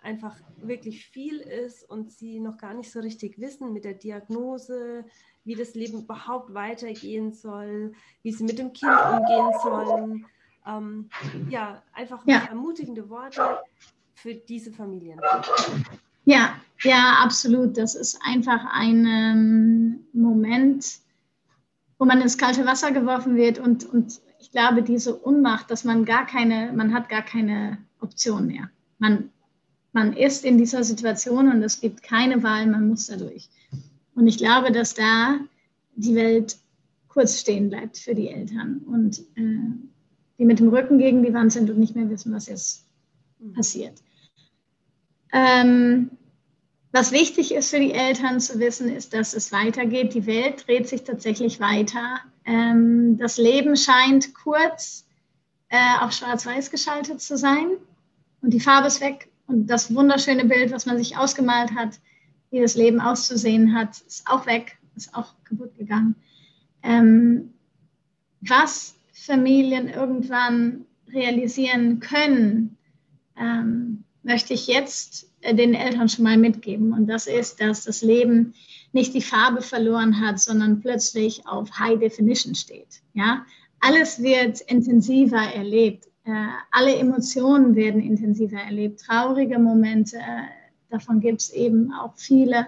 einfach 0.02 0.38
wirklich 0.56 1.08
viel 1.08 1.42
ist 1.42 1.84
und 1.84 2.10
sie 2.10 2.40
noch 2.40 2.58
gar 2.58 2.74
nicht 2.74 2.90
so 2.90 3.02
richtig 3.02 3.38
wissen 3.38 3.74
mit 3.74 3.84
der 3.84 3.96
Diagnose, 3.96 5.04
wie 5.44 5.56
das 5.56 5.74
Leben 5.74 6.04
überhaupt 6.04 6.54
weitergehen 6.54 7.34
soll, 7.34 7.92
wie 8.22 8.32
sie 8.32 8.46
mit 8.46 8.60
dem 8.60 8.72
Kind 8.72 8.98
umgehen 9.12 9.52
sollen. 9.62 10.26
Ähm, 10.66 11.10
ja, 11.50 11.82
einfach 11.94 12.26
ja. 12.26 12.46
ermutigende 12.50 13.10
Worte 13.10 13.60
für 14.16 14.34
diese 14.34 14.72
Familien. 14.72 15.20
Ja, 16.26 16.56
ja, 16.82 17.20
absolut. 17.24 17.78
Das 17.78 17.96
ist 17.96 18.20
einfach 18.24 18.66
ein 18.72 19.06
ähm, 19.06 20.06
Moment, 20.14 21.00
wo 22.00 22.06
man 22.06 22.22
ins 22.22 22.38
kalte 22.38 22.66
Wasser 22.66 22.92
geworfen 22.92 23.36
wird 23.36 23.60
und, 23.60 23.86
und 23.86 24.22
ich 24.40 24.52
glaube, 24.52 24.82
diese 24.82 25.16
Unmacht, 25.16 25.70
dass 25.70 25.84
man 25.84 26.06
gar 26.06 26.26
keine, 26.26 26.74
man 26.74 26.94
hat 26.94 27.10
gar 27.10 27.22
keine 27.22 27.78
Option 28.00 28.48
mehr. 28.48 28.70
Man 28.98 29.30
man 29.96 30.12
ist 30.12 30.44
in 30.44 30.58
dieser 30.58 30.84
Situation 30.84 31.50
und 31.50 31.64
es 31.64 31.80
gibt 31.80 32.04
keine 32.04 32.44
Wahl, 32.44 32.68
man 32.68 32.90
muss 32.90 33.08
dadurch. 33.08 33.48
Und 34.14 34.28
ich 34.28 34.38
glaube, 34.38 34.74
dass 34.74 34.94
da 34.94 35.40
die 35.96 36.16
Welt 36.16 36.58
kurz 37.08 37.40
stehen 37.40 37.70
bleibt 37.70 37.98
für 37.98 38.14
die 38.14 38.28
Eltern 38.28 38.80
und 38.80 39.20
äh, 39.38 39.72
die 40.38 40.46
mit 40.46 40.60
dem 40.60 40.70
Rücken 40.70 40.98
gegen 40.98 41.24
die 41.24 41.34
Wand 41.34 41.52
sind 41.52 41.70
und 41.70 41.80
nicht 41.80 41.96
mehr 41.96 42.10
wissen, 42.10 42.34
was 42.34 42.48
jetzt 42.48 42.86
mhm. 43.40 43.54
passiert. 43.54 44.02
Ähm, 45.32 46.12
was 46.92 47.12
wichtig 47.12 47.54
ist 47.54 47.72
für 47.72 47.80
die 47.80 47.92
Eltern 47.92 48.40
zu 48.40 48.58
wissen, 48.60 48.88
ist, 48.88 49.14
dass 49.14 49.34
es 49.34 49.52
weitergeht. 49.52 50.14
Die 50.14 50.26
Welt 50.26 50.66
dreht 50.66 50.88
sich 50.88 51.04
tatsächlich 51.04 51.60
weiter. 51.60 52.20
Ähm, 52.46 53.18
das 53.18 53.38
Leben 53.38 53.76
scheint 53.76 54.34
kurz 54.34 55.06
äh, 55.70 56.00
auf 56.00 56.14
Schwarz-Weiß 56.14 56.72
geschaltet 56.72 57.22
zu 57.22 57.38
sein 57.38 57.68
und 58.42 58.52
die 58.54 58.60
Farbe 58.60 58.88
ist 58.88 59.02
weg 59.02 59.30
und 59.48 59.68
das 59.68 59.94
wunderschöne 59.94 60.46
Bild, 60.46 60.72
was 60.72 60.86
man 60.86 60.98
sich 60.98 61.18
ausgemalt 61.18 61.76
hat, 61.76 62.00
wie 62.52 62.62
das 62.62 62.76
Leben 62.76 63.02
auszusehen 63.02 63.76
hat, 63.76 64.00
ist 64.02 64.28
auch 64.28 64.46
weg, 64.46 64.78
ist 64.96 65.14
auch 65.14 65.34
kaputt 65.44 65.76
gegangen. 65.78 66.16
Ähm, 66.82 67.54
was 68.42 68.96
Familien 69.26 69.88
irgendwann 69.88 70.86
realisieren 71.12 72.00
können, 72.00 72.78
ähm, 73.38 74.04
möchte 74.24 74.54
ich 74.54 74.68
jetzt 74.68 75.32
äh, 75.42 75.54
den 75.54 75.74
Eltern 75.74 76.10
schon 76.10 76.24
mal 76.24 76.38
mitgeben. 76.38 76.94
Und 76.94 77.08
das 77.08 77.28
ist, 77.28 77.62
dass 77.62 77.84
das 77.84 78.02
Leben 78.02 78.54
nicht 78.92 79.14
die 79.14 79.22
Farbe 79.22 79.62
verloren 79.62 80.20
hat, 80.20 80.40
sondern 80.40 80.80
plötzlich 80.80 81.48
auf 81.48 81.70
High 81.80 82.00
Definition 82.00 82.56
steht. 82.56 83.02
Ja? 83.14 83.46
Alles 83.80 84.22
wird 84.22 84.62
intensiver 84.62 85.54
erlebt. 85.54 86.08
Äh, 86.26 86.48
alle 86.72 86.96
Emotionen 86.96 87.76
werden 87.76 88.02
intensiver 88.02 88.60
erlebt, 88.60 89.02
traurige 89.02 89.60
Momente, 89.60 90.18
äh, 90.18 90.48
davon 90.90 91.20
gibt 91.20 91.42
es 91.42 91.50
eben 91.52 91.94
auch 91.94 92.16
viele. 92.16 92.68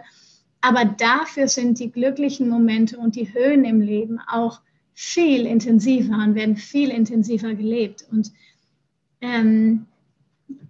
Aber 0.62 0.86
dafür 0.86 1.48
sind 1.48 1.80
die 1.80 1.92
glücklichen 1.92 2.50
Momente 2.50 2.98
und 2.98 3.16
die 3.16 3.34
Höhen 3.34 3.64
im 3.64 3.80
Leben 3.80 4.20
auch 4.28 4.60
viel 5.00 5.46
intensiver 5.46 6.16
und 6.16 6.34
werden 6.34 6.56
viel 6.56 6.90
intensiver 6.90 7.54
gelebt. 7.54 8.04
Und 8.12 8.32
ähm, 9.22 9.86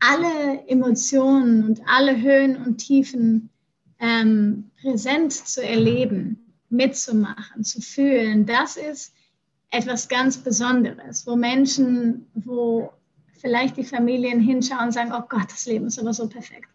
alle 0.02 0.68
Emotionen 0.68 1.63
und 1.63 1.80
alle 1.88 2.22
Höhen 2.22 2.58
und 2.58 2.76
Tiefen 2.78 3.50
ähm, 4.00 4.70
präsent 4.82 5.32
zu 5.32 5.66
erleben, 5.66 6.54
mitzumachen, 6.70 7.63
zu 7.63 7.80
fühlen, 7.80 8.46
das 8.46 8.76
ist 8.76 9.13
etwas 9.72 10.10
ganz 10.10 10.36
Besonderes, 10.36 11.26
wo 11.26 11.38
Menschen, 11.38 12.28
wo 12.34 12.92
vielleicht 13.32 13.78
die 13.78 13.86
Familien 13.86 14.42
hinschauen 14.42 14.88
und 14.88 14.92
sagen, 14.92 15.13
oh 15.16 15.24
Gott, 15.30 15.50
das 15.50 15.66
Leben 15.68 15.88
ist 15.88 16.00
aber 16.00 16.13
so 16.13 16.28
perfekt. 16.28 16.68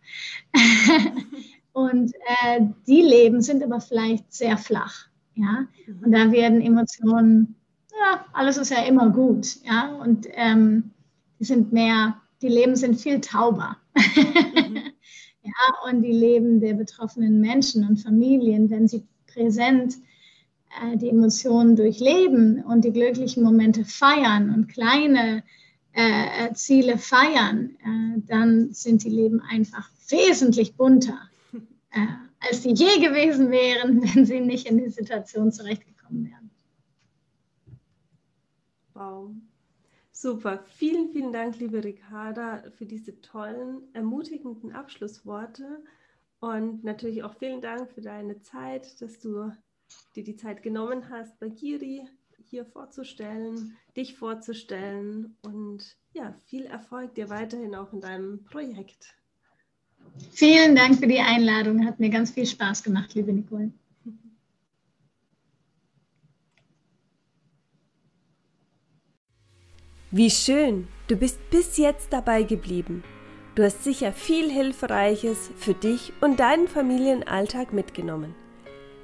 und 1.72 2.14
äh, 2.14 2.62
die 2.86 3.02
Leben 3.02 3.42
sind 3.42 3.62
aber 3.62 3.82
vielleicht 3.82 4.32
sehr 4.32 4.56
flach. 4.56 5.11
Ja? 5.34 5.66
Und 6.04 6.12
da 6.12 6.30
werden 6.32 6.60
Emotionen, 6.60 7.56
ja, 7.90 8.24
alles 8.32 8.56
ist 8.56 8.70
ja 8.70 8.82
immer 8.84 9.10
gut. 9.10 9.56
Ja? 9.64 9.94
Und 9.94 10.26
ähm, 10.32 10.90
die 11.38 11.44
sind 11.44 11.72
mehr, 11.72 12.16
die 12.40 12.48
Leben 12.48 12.76
sind 12.76 13.00
viel 13.00 13.20
tauber. 13.20 13.76
Mhm. 13.94 14.76
ja, 15.42 15.90
und 15.90 16.02
die 16.02 16.12
Leben 16.12 16.60
der 16.60 16.74
betroffenen 16.74 17.40
Menschen 17.40 17.86
und 17.86 17.98
Familien, 17.98 18.70
wenn 18.70 18.88
sie 18.88 19.06
präsent 19.26 19.96
äh, 20.80 20.96
die 20.96 21.08
Emotionen 21.08 21.76
durchleben 21.76 22.62
und 22.64 22.84
die 22.84 22.92
glücklichen 22.92 23.42
Momente 23.42 23.84
feiern 23.84 24.50
und 24.54 24.68
kleine 24.68 25.42
äh, 25.92 26.52
Ziele 26.54 26.98
feiern, 26.98 27.76
äh, 27.84 28.20
dann 28.26 28.72
sind 28.72 29.04
die 29.04 29.10
Leben 29.10 29.40
einfach 29.40 29.90
wesentlich 30.08 30.76
bunter, 30.76 31.18
äh, 31.90 32.06
als 32.48 32.62
die 32.62 32.74
je 32.74 32.98
gewesen 33.00 33.50
wären, 33.50 34.02
wenn 34.14 34.26
sie 34.26 34.40
nicht 34.40 34.66
in 34.66 34.78
die 34.78 34.90
Situation 34.90 35.52
zurechtgekommen 35.52 36.30
wären. 36.30 36.50
Wow. 38.94 39.30
Super. 40.12 40.62
Vielen, 40.66 41.08
vielen 41.10 41.32
Dank, 41.32 41.58
liebe 41.58 41.82
Ricarda, 41.82 42.62
für 42.76 42.86
diese 42.86 43.20
tollen, 43.22 43.82
ermutigenden 43.94 44.72
Abschlussworte. 44.72 45.82
Und 46.40 46.84
natürlich 46.84 47.22
auch 47.22 47.34
vielen 47.34 47.60
Dank 47.60 47.90
für 47.90 48.02
deine 48.02 48.40
Zeit, 48.40 49.00
dass 49.00 49.20
du 49.20 49.52
dir 50.14 50.24
die 50.24 50.36
Zeit 50.36 50.62
genommen 50.62 51.08
hast, 51.08 51.38
bei 51.38 51.48
Giri 51.48 52.08
hier 52.44 52.66
vorzustellen, 52.66 53.76
dich 53.96 54.16
vorzustellen 54.16 55.36
und 55.42 55.96
ja, 56.12 56.34
viel 56.46 56.66
Erfolg 56.66 57.14
dir 57.14 57.30
weiterhin 57.30 57.74
auch 57.74 57.92
in 57.92 58.00
deinem 58.00 58.44
Projekt. 58.44 59.14
Vielen 60.30 60.74
Dank 60.74 60.98
für 60.98 61.06
die 61.06 61.20
Einladung. 61.20 61.86
Hat 61.86 62.00
mir 62.00 62.10
ganz 62.10 62.30
viel 62.30 62.46
Spaß 62.46 62.82
gemacht, 62.82 63.14
liebe 63.14 63.32
Nicole. 63.32 63.70
Wie 70.10 70.30
schön, 70.30 70.88
du 71.08 71.16
bist 71.16 71.38
bis 71.50 71.78
jetzt 71.78 72.12
dabei 72.12 72.42
geblieben. 72.42 73.02
Du 73.54 73.62
hast 73.62 73.82
sicher 73.82 74.12
viel 74.12 74.50
Hilfreiches 74.50 75.50
für 75.56 75.74
dich 75.74 76.12
und 76.20 76.38
deinen 76.38 76.68
Familienalltag 76.68 77.72
mitgenommen. 77.72 78.34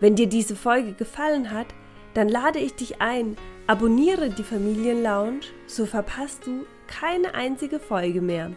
Wenn 0.00 0.16
dir 0.16 0.26
diese 0.26 0.54
Folge 0.54 0.92
gefallen 0.92 1.50
hat, 1.50 1.68
dann 2.12 2.28
lade 2.28 2.58
ich 2.58 2.74
dich 2.74 3.00
ein, 3.00 3.36
abonniere 3.66 4.30
die 4.30 4.42
Familienlounge, 4.42 5.40
so 5.66 5.86
verpasst 5.86 6.46
du 6.46 6.66
keine 6.86 7.34
einzige 7.34 7.78
Folge 7.78 8.20
mehr. 8.20 8.52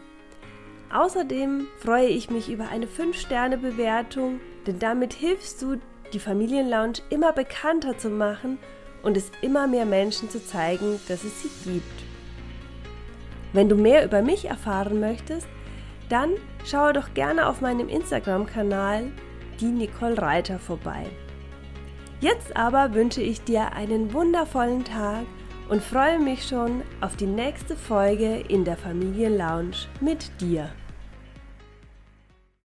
Außerdem 0.94 1.68
freue 1.78 2.08
ich 2.08 2.30
mich 2.30 2.52
über 2.52 2.68
eine 2.68 2.86
5-Sterne-Bewertung, 2.86 4.42
denn 4.68 4.80
damit 4.80 5.14
hilfst 5.14 5.62
du, 5.62 5.78
die 6.12 6.20
Familienlounge 6.20 7.00
immer 7.10 7.32
bekannter 7.32 7.98
zu 7.98 8.10
machen 8.10 8.58
und 9.02 9.16
es 9.16 9.32
immer 9.42 9.68
mehr 9.68 9.86
Menschen 9.86 10.30
zu 10.30 10.44
zeigen, 10.44 11.00
dass 11.08 11.24
es 11.24 11.44
sie 11.44 11.72
gibt. 11.72 12.04
Wenn 13.54 13.70
du 13.70 13.76
mehr 13.76 14.04
über 14.04 14.22
mich 14.22 14.46
erfahren 14.46 15.00
möchtest, 15.00 15.48
dann 16.10 16.32
schaue 16.66 16.92
doch 16.92 17.14
gerne 17.14 17.48
auf 17.48 17.62
meinem 17.62 17.88
Instagram-Kanal 17.88 19.12
die 19.62 19.66
Nicole 19.66 20.22
Reiter 20.22 20.60
vorbei. 20.60 21.06
Jetzt 22.20 22.56
aber 22.58 22.94
wünsche 22.94 23.22
ich 23.22 23.42
dir 23.44 23.74
einen 23.74 24.14
wundervollen 24.14 24.84
Tag 24.84 25.24
und 25.70 25.82
freue 25.82 26.20
mich 26.20 26.46
schon 26.46 26.82
auf 27.00 27.16
die 27.16 27.26
nächste 27.26 27.78
Folge 27.78 28.44
in 28.50 28.66
der 28.66 28.76
Familienlounge 28.76 29.72
mit 30.02 30.30
dir. 30.42 30.70